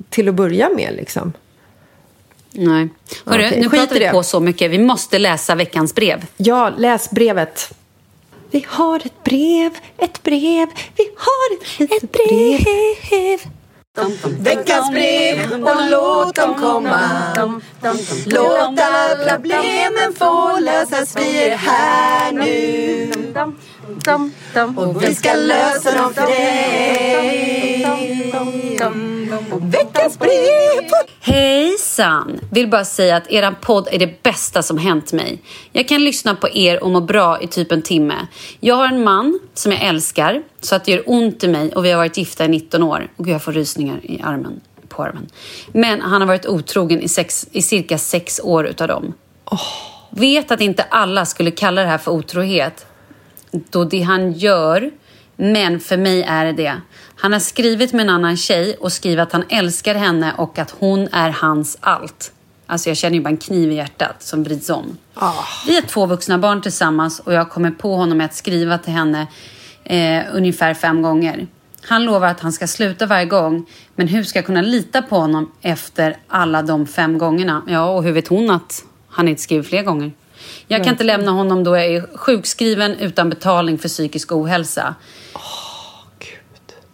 [0.09, 0.93] till att börja med.
[0.95, 1.34] Liksom.
[2.51, 2.89] Nej.
[3.26, 4.11] Hörru, Okej, nu skit pratar i vi det.
[4.11, 4.71] på så mycket.
[4.71, 6.26] Vi måste läsa veckans brev.
[6.38, 7.74] Ja, läs brevet.
[8.51, 11.57] Vi har ett brev, ett brev, vi har
[11.95, 13.39] ett brev.
[14.39, 16.99] Veckans brev och låt dem komma
[18.26, 23.11] Låt alla problemen få lösas, vi är här nu
[24.76, 27.64] och vi ska lösa dem för dig
[29.62, 30.90] Veckans brev
[31.22, 32.40] Hejsan!
[32.52, 35.42] Vill bara säga att er podd är det bästa som hänt mig.
[35.72, 38.28] Jag kan lyssna på er och må bra i typ en timme.
[38.60, 41.86] Jag har en man som jag älskar så att det gör ont i mig och
[41.86, 43.12] vi har varit gifta i 19 år.
[43.18, 45.28] Och jag får rysningar i armen, på armen.
[45.72, 49.14] Men han har varit otrogen i, sex, i cirka sex år utav dem.
[50.10, 52.86] Vet att inte alla skulle kalla det här för otrohet
[53.70, 54.91] då det han gör,
[55.36, 56.82] men för mig är det det.
[57.16, 60.76] Han har skrivit med en annan tjej och skrivit att han älskar henne och att
[60.80, 62.32] hon är hans allt.
[62.66, 64.97] Alltså jag känner ju bara en kniv i hjärtat som vrids om.
[65.68, 68.93] Vi är två vuxna barn tillsammans och jag kommer på honom med att skriva till
[68.93, 69.28] henne
[69.84, 71.47] eh, ungefär fem gånger.
[71.82, 75.16] Han lovar att han ska sluta varje gång, men hur ska jag kunna lita på
[75.16, 77.62] honom efter alla de fem gångerna?
[77.68, 80.12] Ja, och hur vet hon att han inte skriver fler gånger?
[80.68, 84.95] Jag kan inte lämna honom då jag är sjukskriven utan betalning för psykisk ohälsa.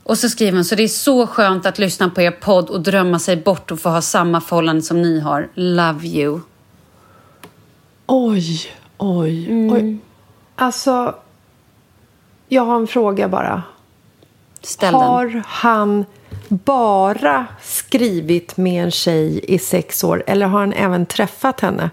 [0.04, 2.82] Och så skriver han, så det är så skönt att lyssna på er podd och
[2.82, 5.50] drömma sig bort och få ha samma förhållande som ni har.
[5.54, 6.40] Love you.
[8.06, 9.98] Oj, oj, oj.
[10.56, 11.16] Alltså,
[12.48, 13.64] jag har en fråga bara.
[14.62, 15.02] Ställ den.
[15.02, 16.06] Har han
[16.50, 21.90] bara skrivit med en tjej i sex år eller har han även träffat henne?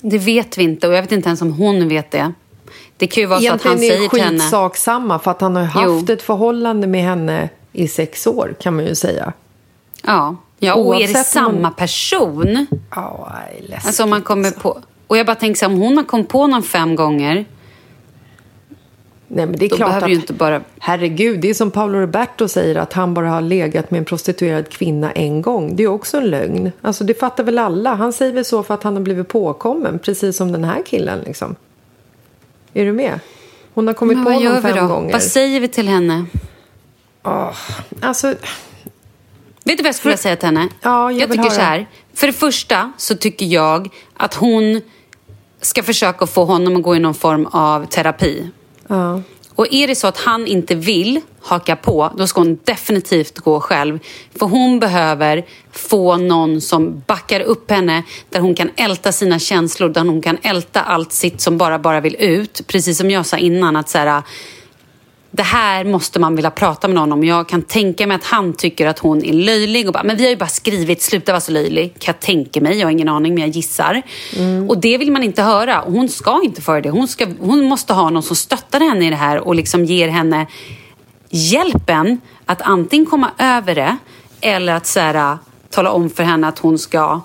[0.00, 2.32] Det vet vi inte och jag vet inte ens om hon vet det.
[2.96, 4.38] Det kan ju vara så att han Egentligen är säger till henne...
[4.38, 5.94] skitsak samma för att han har ju Jo.
[5.96, 9.32] haft ett förhållande med henne i sex år kan man ju säga.
[10.02, 12.66] Ja, ja och är det Oavsett om man- samma person?
[12.90, 13.32] Ja,
[13.68, 13.86] läskigt.
[13.86, 14.78] Alltså om man kommer på...
[15.06, 17.44] Och jag bara tänker så här, om hon har kommit på någon fem gånger,
[19.28, 20.60] Nej, men det är då klart behöver att, ju inte bara...
[20.78, 24.68] Herregud, det är som Paolo Roberto säger att han bara har legat med en prostituerad
[24.68, 25.76] kvinna en gång.
[25.76, 26.72] Det är också en lögn.
[26.82, 27.94] Alltså det fattar väl alla.
[27.94, 31.20] Han säger väl så för att han har blivit påkommen, precis som den här killen
[31.26, 31.56] liksom.
[32.74, 33.20] Är du med?
[33.74, 34.86] Hon har kommit Men på honom fem då?
[34.86, 35.12] gånger.
[35.12, 36.24] Vad säger vi till henne?
[38.00, 38.34] Alltså,
[39.64, 40.68] Vet du vad jag skulle vilja säga till henne?
[40.82, 41.50] Ja, jag jag tycker höra.
[41.50, 41.86] så här.
[42.14, 44.80] För det första så tycker jag att hon
[45.60, 48.50] ska försöka få honom att gå i någon form av terapi
[48.88, 49.22] ja.
[49.56, 53.60] Och är det så att han inte vill haka på, då ska hon definitivt gå
[53.60, 53.98] själv.
[54.38, 59.88] För hon behöver få någon som backar upp henne, där hon kan älta sina känslor,
[59.88, 62.66] där hon kan älta allt sitt som bara, bara vill ut.
[62.66, 64.22] Precis som jag sa innan, att så här,
[65.36, 67.24] det här måste man vilja prata med någon om.
[67.24, 69.86] Jag kan tänka mig att han tycker att hon är löjlig.
[69.86, 71.94] Och bara, men vi har ju bara skrivit, sluta vara så löjlig.
[71.98, 74.02] Kan jag tänka mig, jag har ingen aning men jag gissar.
[74.68, 75.82] Och det vill man inte höra.
[75.82, 76.90] Och hon ska inte föra det.
[76.90, 80.08] Hon, ska, hon måste ha någon som stöttar henne i det här och liksom ger
[80.08, 80.46] henne
[81.30, 83.96] hjälpen att antingen komma över det
[84.40, 85.38] eller att så här,
[85.70, 87.20] tala om för henne att hon ska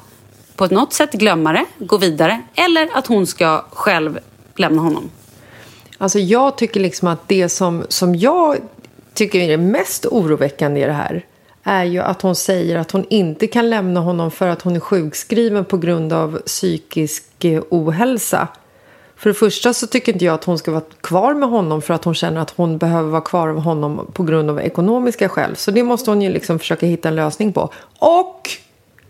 [0.56, 4.20] på något sätt glömma det, gå vidare eller att hon ska själv
[4.56, 5.10] lämna honom.
[6.02, 8.58] Alltså jag tycker liksom att det som, som jag
[9.14, 11.26] tycker är det mest oroväckande i det här
[11.64, 14.80] är ju att hon säger att hon inte kan lämna honom för att hon är
[14.80, 18.48] sjukskriven på grund av psykisk eh, ohälsa.
[19.16, 21.94] För det första så tycker inte jag att hon ska vara kvar med honom för
[21.94, 25.56] att hon känner att hon behöver vara kvar med honom på grund av ekonomiska skäl.
[25.56, 27.70] Så det måste hon ju liksom försöka hitta en lösning på.
[28.00, 28.50] Och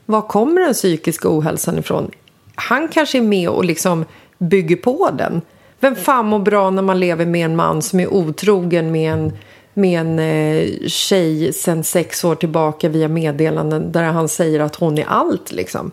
[0.06, 2.12] var kommer den psykiska ohälsan ifrån?
[2.56, 4.06] Han kanske är med och liksom
[4.38, 5.42] bygger på den.
[5.82, 9.34] Vem fan mår bra när man lever med en man som är otrogen med en,
[9.74, 14.98] med en eh, tjej sen sex år tillbaka via meddelanden där han säger att hon
[14.98, 15.92] är allt liksom.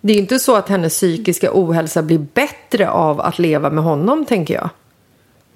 [0.00, 4.24] Det är inte så att hennes psykiska ohälsa blir bättre av att leva med honom,
[4.24, 4.70] tänker jag.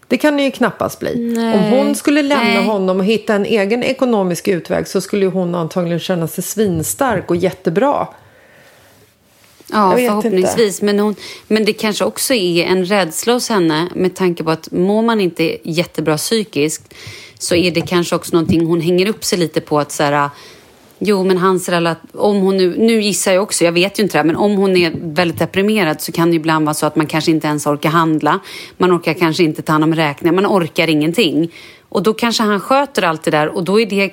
[0.09, 1.37] Det kan det ju knappast bli.
[1.55, 2.65] Om hon skulle lämna Nej.
[2.65, 7.37] honom och hitta en egen ekonomisk utväg så skulle hon antagligen känna sig svinstark och
[7.37, 8.07] jättebra.
[9.67, 10.83] Ja, förhoppningsvis.
[10.83, 11.15] Men, hon,
[11.49, 15.21] men det kanske också är en rädsla hos henne med tanke på att mår man
[15.21, 16.95] inte jättebra psykiskt
[17.39, 20.31] så är det kanske också någonting hon hänger upp sig lite på att så här,
[20.99, 24.13] Jo, men hans relation, om hon nu, nu gissar jag också, jag vet ju inte
[24.13, 26.97] det här, men om hon är väldigt deprimerad så kan det ibland vara så att
[26.97, 28.41] man kanske inte ens orkar handla.
[28.77, 31.53] Man orkar kanske inte ta hand om räkningar, man orkar ingenting.
[31.89, 34.09] Och då kanske han sköter allt det där och då är det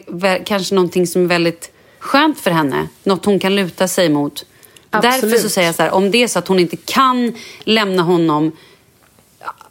[0.45, 2.87] kanske någonting som är väldigt skönt för henne.
[3.03, 4.45] Något hon kan luta sig mot.
[4.91, 5.21] Absolut.
[5.21, 7.33] Därför så säger jag så här, om det är så att hon inte kan
[7.63, 8.51] lämna honom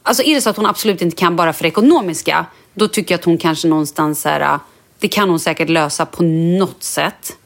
[0.02, 3.14] Alltså är det så att hon absolut inte kan bara för det ekonomiska, då tycker
[3.14, 4.58] jag att hon kanske någonstans så här,
[4.98, 6.22] det kan hon säkert lösa på
[6.58, 7.36] något sätt.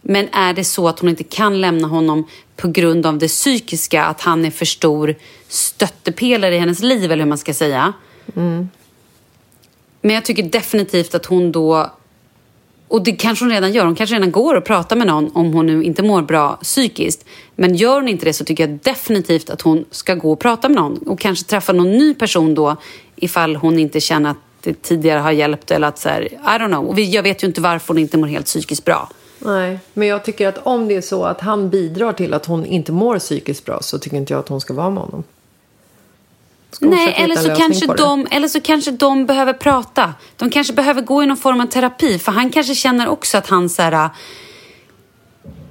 [0.00, 4.04] Men är det så att hon inte kan lämna honom på grund av det psykiska,
[4.04, 5.14] att han är för stor
[5.48, 7.92] stöttepelare i hennes liv, eller hur man ska säga.
[10.00, 11.92] Men jag tycker definitivt att hon då
[12.92, 13.84] och det kanske hon redan gör.
[13.84, 17.24] Hon kanske redan går och pratar med någon om hon nu inte mår bra psykiskt.
[17.56, 20.68] Men gör hon inte det så tycker jag definitivt att hon ska gå och prata
[20.68, 22.76] med någon och kanske träffa någon ny person då
[23.16, 26.66] ifall hon inte känner att det tidigare har hjälpt eller att så här, I don't
[26.66, 26.86] know.
[26.86, 29.08] Och jag vet ju inte varför hon inte mår helt psykiskt bra.
[29.38, 32.66] Nej, men jag tycker att om det är så att han bidrar till att hon
[32.66, 35.24] inte mår psykiskt bra så tycker inte jag att hon ska vara med honom.
[36.72, 40.14] Ska Nej, eller så, kanske de, eller så kanske de behöver prata.
[40.36, 42.18] De kanske behöver gå i någon form av terapi.
[42.18, 44.10] För han kanske känner också att han så här, äh,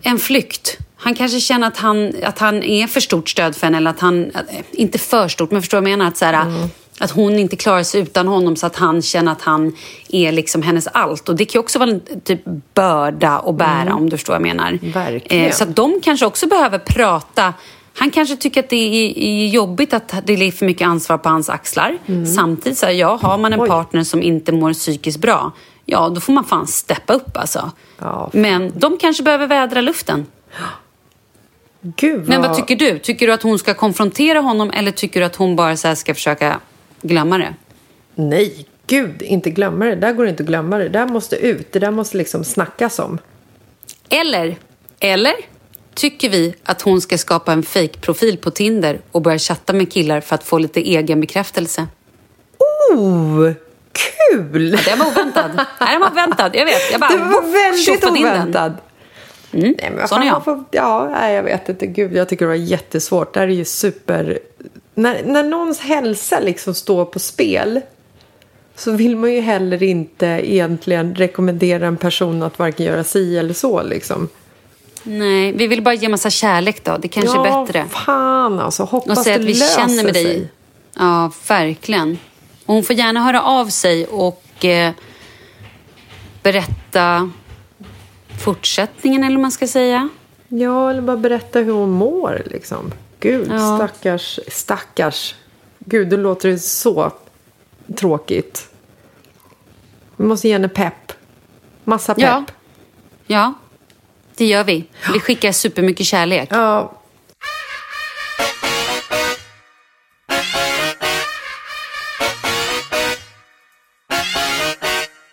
[0.01, 0.77] en flykt.
[0.95, 3.77] Han kanske känner att han, att han är för stort stöd för henne.
[3.77, 6.07] Eller att han, att- inte för stort, men förstår vad jag menar?
[6.11, 6.69] Att, så här, Mm.
[6.99, 9.75] att hon inte klarar sig utan honom så att han känner att han
[10.09, 11.29] är liksom hennes allt.
[11.29, 12.41] Och det kan ju också vara en typ
[12.73, 14.67] börda att bära om du förstår vad jag menar.
[14.69, 14.91] Mm.
[14.91, 15.45] Verkligen.
[15.45, 17.53] Eh, så att de kanske också behöver prata.
[17.93, 21.49] Han kanske tycker att det är, jobbigt att det ligger för mycket ansvar på hans
[21.49, 21.97] axlar.
[22.35, 23.63] Samtidigt så här, ja, har man en Mm.
[23.63, 23.69] Oj.
[23.69, 25.51] partner som inte mår psykiskt bra,
[25.85, 27.71] ja då får man fan steppa upp alltså.
[27.99, 28.29] Ja.
[28.33, 30.25] Men de kanske behöver vädra luften.
[31.81, 32.99] Gud, Men vad tycker du?
[32.99, 36.13] Tycker du att hon ska konfrontera honom eller tycker du att hon bara så ska
[36.13, 36.59] försöka
[37.01, 37.53] glömma det?
[38.15, 39.95] Nej, gud, inte glömma det.
[39.95, 40.83] Där går det inte att glömma det.
[40.83, 41.73] Det där måste ut.
[41.73, 43.17] Det där måste liksom snackas om.
[44.09, 44.55] Eller,
[44.99, 45.33] eller
[45.93, 50.21] tycker vi att hon ska skapa en fake-profil på Tinder och börja chatta med killar
[50.21, 51.87] för att få lite egen bekräftelse?
[52.93, 53.51] Oh,
[53.93, 54.71] kul!
[54.85, 55.51] Den var oväntad.
[55.79, 56.51] Nej, den var oväntad.
[56.55, 56.91] Jag vet.
[56.91, 58.17] Jag bara Det var väldigt den.
[58.17, 58.73] oväntat.
[59.51, 60.43] Nej, men sån är jag.
[60.45, 61.87] får- Ja, jag vet inte.
[61.87, 63.33] Gud, jag tycker det var jättesvårt.
[63.33, 64.39] Det här är ju super...
[64.95, 67.81] När, när någons hälsa liksom står på spel
[68.75, 73.53] så vill man ju heller inte egentligen rekommendera en person att varken göra si eller
[73.53, 73.83] så.
[73.83, 74.29] Liksom.
[75.03, 76.97] Nej, vi vill bara ge massa kärlek då.
[76.97, 77.85] Det kanske ja, är bättre.
[77.89, 78.83] fan alltså.
[78.83, 80.23] Hoppas Och säga det att vi löser känner med dig.
[80.23, 80.51] sig.
[80.97, 82.17] Ja, verkligen.
[82.65, 84.91] Och hon får gärna höra av sig och eh,
[86.43, 87.31] berätta
[88.43, 90.09] fortsättningen, eller vad man ska säga.
[90.47, 92.91] Ja, eller bara berätta hur hon mår liksom.
[93.19, 93.75] Gud, Ja.
[93.77, 95.35] stackars, stackars.
[95.79, 97.11] Gud, då låter det så
[97.95, 98.69] tråkigt.
[100.17, 101.11] Vi måste ge henne pepp.
[101.83, 102.23] Massa pepp.
[102.23, 102.43] Ja.
[103.27, 103.53] Ja,
[104.35, 104.85] det gör vi.
[105.13, 106.49] Vi skickar supermycket kärlek.
[106.51, 106.97] Ja.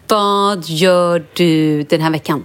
[0.08, 2.44] Vad gör du den här veckan?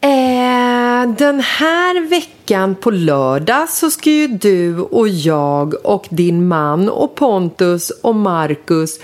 [0.00, 6.88] Eh, den här veckan på lördag så ska ju du och jag och din man
[6.88, 8.98] och Pontus och Marcus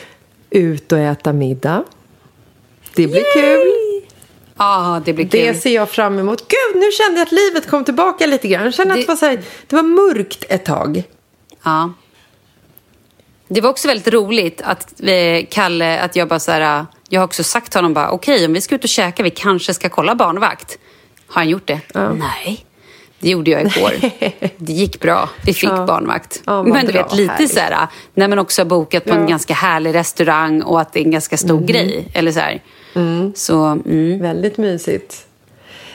[0.50, 1.84] ut och äta middag.
[2.94, 3.77] Det blir kul.
[4.58, 5.12] Ja, det.
[5.12, 6.48] Det ser jag fram emot.
[6.48, 8.64] Gud, nu kände jag att livet kom tillbaka lite grann.
[8.64, 11.02] Jag kände att Det- det var, så här, det var mörkt ett tag.
[11.64, 11.92] Ja.
[13.48, 17.24] Det var också väldigt roligt att eh, Kalle, att jag bara så här, jag har
[17.24, 19.88] också sagt till honom bara, okej om vi ska ut och käka, vi kanske ska
[19.88, 20.78] kolla barnvakt.
[21.26, 21.80] Har han gjort det?
[22.14, 22.64] Nej.
[23.20, 23.92] Det gjorde jag igår.
[24.56, 25.28] Det gick bra.
[25.44, 25.86] Vi fick Ja.
[25.86, 26.42] barnvakt.
[26.46, 27.54] Ja, Men du vet, lite härligt.
[27.54, 29.26] så här, när man också har bokat på en Ja.
[29.26, 32.08] ganska härlig restaurang och att det är en ganska stor grej.
[32.14, 32.62] Eller så här.
[33.34, 34.22] Så, mm.
[34.22, 35.26] Väldigt mysigt.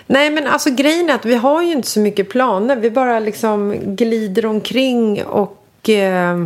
[0.07, 2.75] Nej, men alltså grejen är att vi har ju inte så mycket planer.
[2.75, 6.45] Vi bara liksom glider omkring och eh,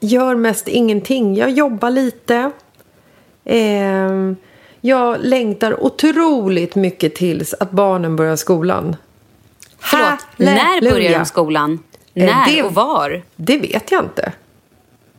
[0.00, 1.36] gör mest ingenting.
[1.36, 2.50] Jag jobbar lite.
[3.44, 4.32] Eh,
[4.80, 8.96] jag längtar otroligt mycket tills att barnen börjar skolan.
[9.78, 11.78] Förlåt, när börjar de skolan?
[12.14, 13.22] Eh, När det- och var?
[13.36, 14.32] Det vet jag inte.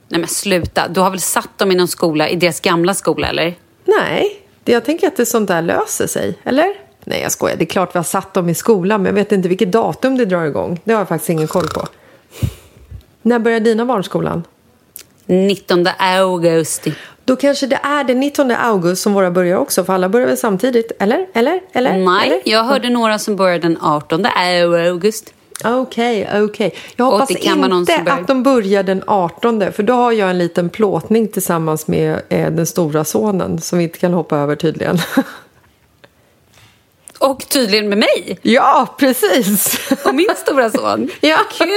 [0.09, 3.28] Nej men sluta, du har väl satt dem i någon skola, i deras gamla skola
[3.28, 3.55] eller?
[3.88, 6.38] Nej, det- jag tänker att det sånt där löser sig.
[6.44, 6.74] Eller?
[7.04, 7.56] Nej, jag skojar.
[7.58, 10.18] Det är klart vi har satt dem i skolan, men jag vet inte vilket datum
[10.18, 10.80] det drar igång.
[10.84, 11.88] Det har jag faktiskt ingen koll på.
[13.22, 14.44] När börjar dina barn skolan?
[15.26, 16.94] 19 augusti.
[17.26, 20.38] Då kanske det är den 19 august som våra börjar också, för alla börjar väl
[20.38, 20.92] samtidigt?
[21.00, 21.28] Eller?
[21.34, 21.60] Eller?
[21.74, 21.98] Eller?
[21.98, 22.42] Nej, Eller?
[22.46, 25.32] jag hörde några som började den 18 augusti.
[25.64, 26.74] Okej, okej.
[26.95, 30.70] Jag Och hoppas inte att de börjar den 18 för då har jag en liten
[30.70, 34.97] plåtning tillsammans med eh, den stora sonen som vi inte kan hoppa över tydligen.
[37.20, 39.80] Och tydligen med mig ja, precis!
[40.05, 41.09] och min stora son.
[41.22, 41.38] ja.
[41.57, 41.70] Kul!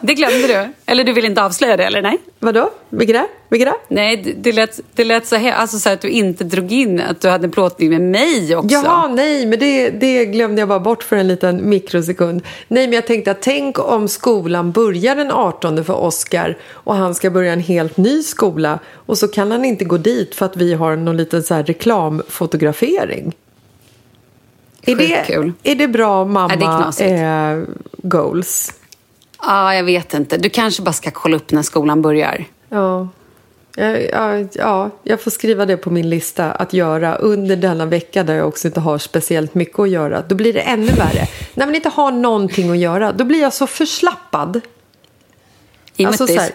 [0.00, 0.68] Det glömde du.
[0.86, 2.18] Eller du vill inte avslöja det, eller nej?
[2.38, 2.70] Vadå?
[2.88, 3.26] Vilka det?
[3.58, 3.74] Det?
[3.88, 6.72] Nej, det- det lät, det lät så här, alltså så här att du inte drog
[6.72, 8.68] in att du hade en plåtning med mig också.
[8.74, 12.42] Jaha, nej, men det, det glömde jag bara bort för en liten mikrosekund.
[12.68, 17.14] Nej, men jag tänkte att tänk om skolan börjar den 18 för Oscar och han
[17.14, 20.56] ska börja en helt ny skola och så kan han inte gå dit för att
[20.56, 23.32] vi har någon liten så här reklamfotografering.
[24.82, 25.52] Är det, Skitkul.
[25.62, 27.10] är det bra Ja, det är mamma knasigt.
[27.10, 27.74] eh,
[28.08, 28.72] goals?
[29.42, 30.36] Ja, jag vet inte.
[30.36, 32.44] Du kanske bara ska kolla upp när skolan börjar.
[32.68, 33.08] Ja.
[33.76, 38.24] Ja, ja, ja, jag får skriva det på min lista att göra under denna vecka
[38.24, 40.22] där jag också inte har speciellt mycket att göra.
[40.28, 41.26] Då blir det ännu värre.
[41.54, 44.60] När man inte har någonting att göra, då blir jag så förslappad.
[45.96, 46.50] I Alltså så här,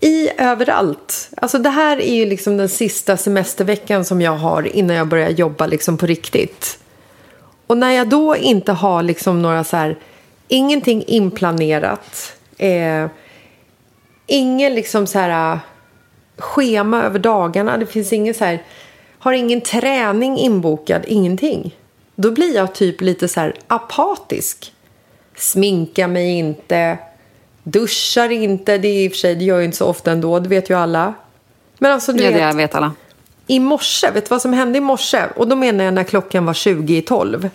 [0.00, 1.30] i överallt.
[1.36, 5.30] Alltså det här är ju liksom den sista semesterveckan som jag har innan jag börjar
[5.30, 6.78] jobba liksom på riktigt.
[7.68, 9.96] Och när jag då inte har liksom några så här,
[10.48, 12.32] ingenting inplanerat.
[12.58, 13.06] Eh,
[14.26, 15.58] ingen liksom så här äh,
[16.38, 17.76] schema över dagarna.
[17.76, 18.62] Det finns ingen så här,
[19.18, 21.76] har ingen träning inbokad, ingenting.
[22.14, 24.72] Då blir jag typ lite så här apatisk.
[25.36, 26.98] Sminkar mig inte,
[27.62, 28.78] duschar inte.
[28.78, 30.70] Det är i och för sig, det gör jag inte så ofta ändå, det vet
[30.70, 31.14] ju alla.
[31.78, 32.92] Men alltså du Ja, det vet, vet alla.
[33.48, 35.22] I morse, vet du vad som hände i morse?
[35.36, 37.50] Och då menar jag när klockan var 20 i 12.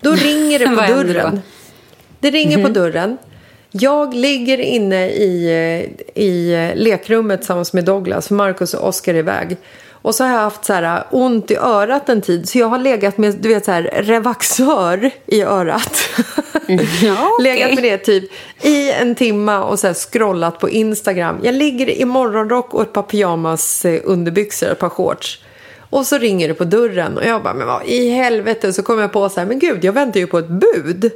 [0.00, 1.42] Då ringer det på dörren.
[2.20, 3.18] Det ringer på dörren.
[3.70, 9.14] Jag ligger inne i, eh, i eh, lekrummet tillsammans med Douglas, för Marcus och Oskar
[9.14, 9.56] är iväg.
[10.02, 12.78] Och så har jag haft så här ont i örat en tid, så jag har
[12.78, 16.02] legat med du vet, så här, revaxör i örat.
[17.02, 17.54] Ja, okej.
[17.54, 18.30] Legat med det typ
[18.62, 21.38] i en timma och så här scrollat på Instagram.
[21.42, 25.44] Jag ligger i morgonrock och ett par pyjamas eh, underbyxor, ett par shorts.
[25.90, 28.72] Och så ringer det på dörren och jag bara, men vad i helvete?
[28.72, 31.10] Så kommer jag på så här, men gud, jag väntar ju på ett bud.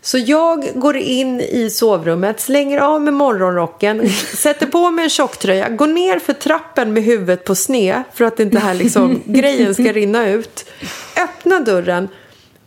[0.00, 5.68] Så jag går in i sovrummet, slänger av med morgonrocken, sätter på mig en tjocktröja,
[5.68, 9.92] går ner för trappen med huvudet på sned för att inte här liksom grejen ska
[9.92, 10.64] rinna ut.
[11.22, 12.08] Öppnar dörren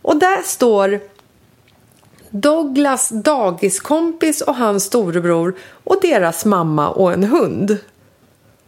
[0.02, 1.00] och där står
[2.30, 5.54] Douglas dagiskompis och hans storebror
[5.84, 7.78] och deras mamma och en hund.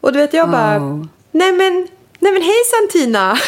[0.00, 1.04] Och du vet, jag bara, Oh.
[1.30, 1.88] nej men,
[2.18, 3.38] nej men hejsan Tina!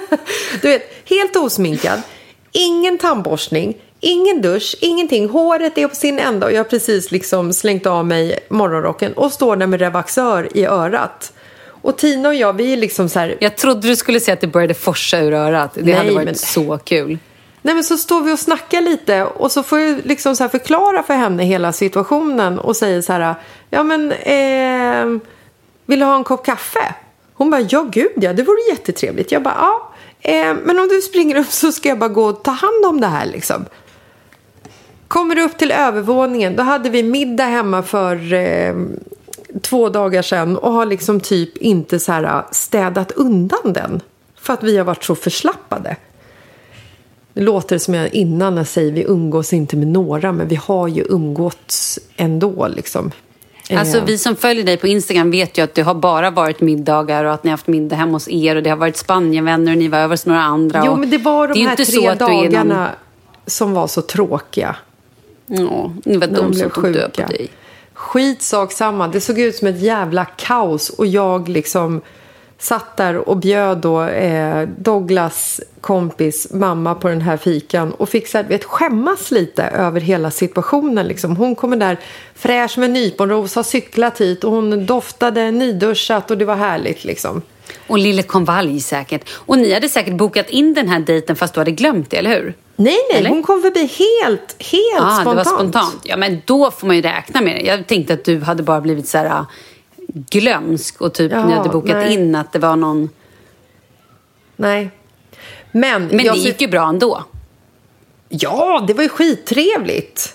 [0.62, 2.02] du vet, helt osminkad,
[2.52, 5.28] ingen tandborstning, ingen dusch, ingenting.
[5.28, 9.32] Håret är på sin ända och jag har precis liksom slängt av mig morgonrocken och
[9.32, 11.32] står där med revaxör i örat.
[11.82, 14.40] Och Tina och jag, vi är liksom så här, Jag trodde du skulle säga att
[14.40, 15.70] det började forsa ur örat.
[15.74, 17.18] Det Nej, hade varit men- så kul.
[17.62, 21.02] Nej men så står vi och snackar lite och så får jag liksom så förklara
[21.02, 23.34] för henne hela situationen och säger så här,
[23.70, 25.20] ja men eh,
[25.86, 26.94] vill du ha en kopp kaffe?
[27.34, 29.32] Hon bara, ja gud ja, det vore jättetrevligt.
[29.32, 29.92] Jag bara, ja,
[30.30, 33.00] eh, men om du springer upp så ska jag bara gå och ta hand om
[33.00, 33.64] det här liksom.
[35.10, 38.74] Kommer du upp till övervåningen, då hade vi middag hemma för eh,
[39.60, 44.00] två dagar sedan och har liksom typ inte så här städat undan den.
[44.40, 45.96] För att vi har varit så förslappade.
[47.32, 50.88] Det låter som jag innan jag säger vi umgås inte med några, men vi har
[50.88, 53.10] ju umgåtts ändå liksom.
[53.70, 56.60] Alltså Eh, vi som följer dig på Instagram vet ju att det har bara varit
[56.60, 59.72] middagar och att ni har haft middag hemma hos er och det har varit Spanienvänner
[59.72, 60.82] och ni var över hos några andra.
[60.86, 62.88] Jo, men det var de ju här tre är någon- dagarna
[63.46, 64.76] som var så tråkiga.
[65.50, 67.48] Ja, det var de som tog död på dig.
[67.94, 69.08] Skitsak samma.
[69.08, 72.00] Det såg ut som ett jävla kaos och jag liksom
[72.58, 78.28] satt där och bjöd då eh, Douglas kompis mamma på den här fikan och fick
[78.28, 81.06] så här, vet, skämmas lite över hela situationen.
[81.06, 81.36] Liksom.
[81.36, 81.98] Hon kommer där
[82.34, 87.42] fräsch med nyponros, har cyklat hit och hon doftade nyduschat och det var härligt liksom.
[87.86, 89.28] Och lille konvalj säkert.
[89.30, 92.30] Och ni hade säkert bokat in den här dejten fast du hade glömt det, eller
[92.30, 92.54] hur?
[92.80, 93.30] Nej, nej, Eller?
[93.30, 95.24] hon kom förbi helt, helt ah, spontant.
[95.24, 96.00] det var spontant.
[96.04, 97.60] Ja, men då får man ju räkna med det.
[97.60, 99.46] Jag tänkte att du hade bara blivit så här ah,
[100.06, 102.14] glömsk och typ Ja, ni hade bokat nej.
[102.14, 103.08] in att det var någon...
[104.56, 104.90] Nej.
[105.72, 107.24] Men, Men jag det gick ju bra ändå.
[108.28, 110.34] Ja, det var ju skittrevligt.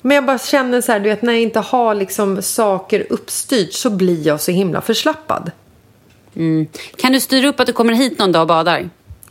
[0.00, 3.72] Men jag bara känner så här, du vet, när jag inte har liksom saker uppstyrt
[3.72, 5.50] så blir jag så himla förslappad.
[6.96, 8.90] Kan du styra upp att du kommer hit någon dag och badar?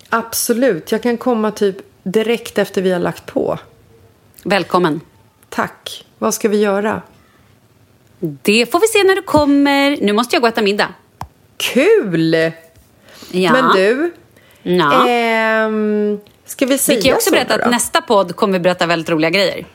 [0.10, 3.60] Absolut, jag kan komma typ direkt efter vi har lagt på.
[4.44, 5.02] Välkommen.
[5.50, 6.06] Tack.
[6.18, 7.02] Vad ska vi göra?
[8.20, 9.98] Det får vi se när du kommer.
[10.02, 10.88] Nu måste jag gå och äta middag.
[11.58, 12.34] Kul!
[13.32, 13.52] Ja.
[13.54, 14.12] Men du,
[14.64, 15.08] Ja.
[15.10, 18.86] ehm, ska vi säga vi kan också så berätta att nästa podd kommer vi berätta
[18.86, 19.66] väldigt roliga grejer.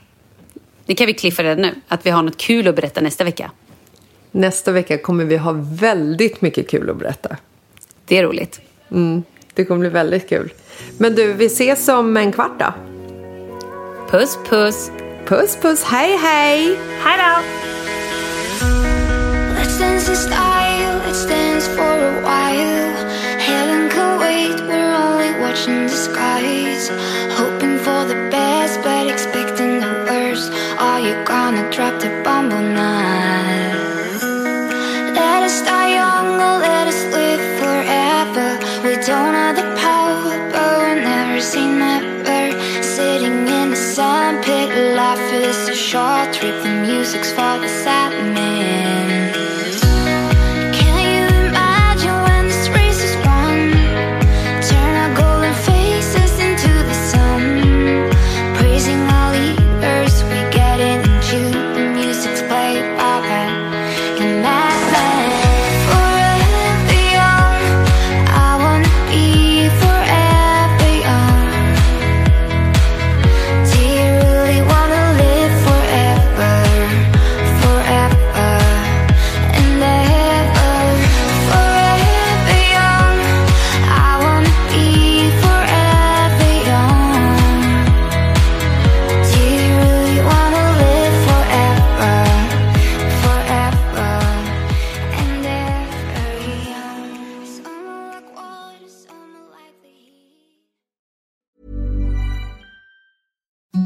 [0.87, 1.75] Det kan vi kliffa redan nu.
[1.89, 3.51] Att vi har något kul att berätta nästa vecka.
[4.31, 7.37] Nästa vecka kommer vi ha väldigt mycket kul att berätta.
[8.07, 8.61] Det är roligt.
[8.91, 9.23] Mm,
[9.55, 10.53] det kommer bli väldigt kul.
[10.99, 12.73] Men du, vi ses om en kvart då.
[14.11, 14.91] Puss, puss.
[15.27, 15.85] Puss, puss.
[15.85, 16.79] Hej, hej!
[17.05, 17.43] Hej då!
[19.59, 22.95] Let's dance in style, let's dance for a while.
[23.39, 26.91] Heaven can wait, we're only watching the skies.
[27.39, 30.53] Hoping for the best, but expecting the worst.
[30.79, 32.14] Are you gonna drop the
[39.07, 42.55] don't have the power, but we're never seen that bird.
[42.83, 49.14] Sitting in the sandpit, life is a short trip, the music's for the sadness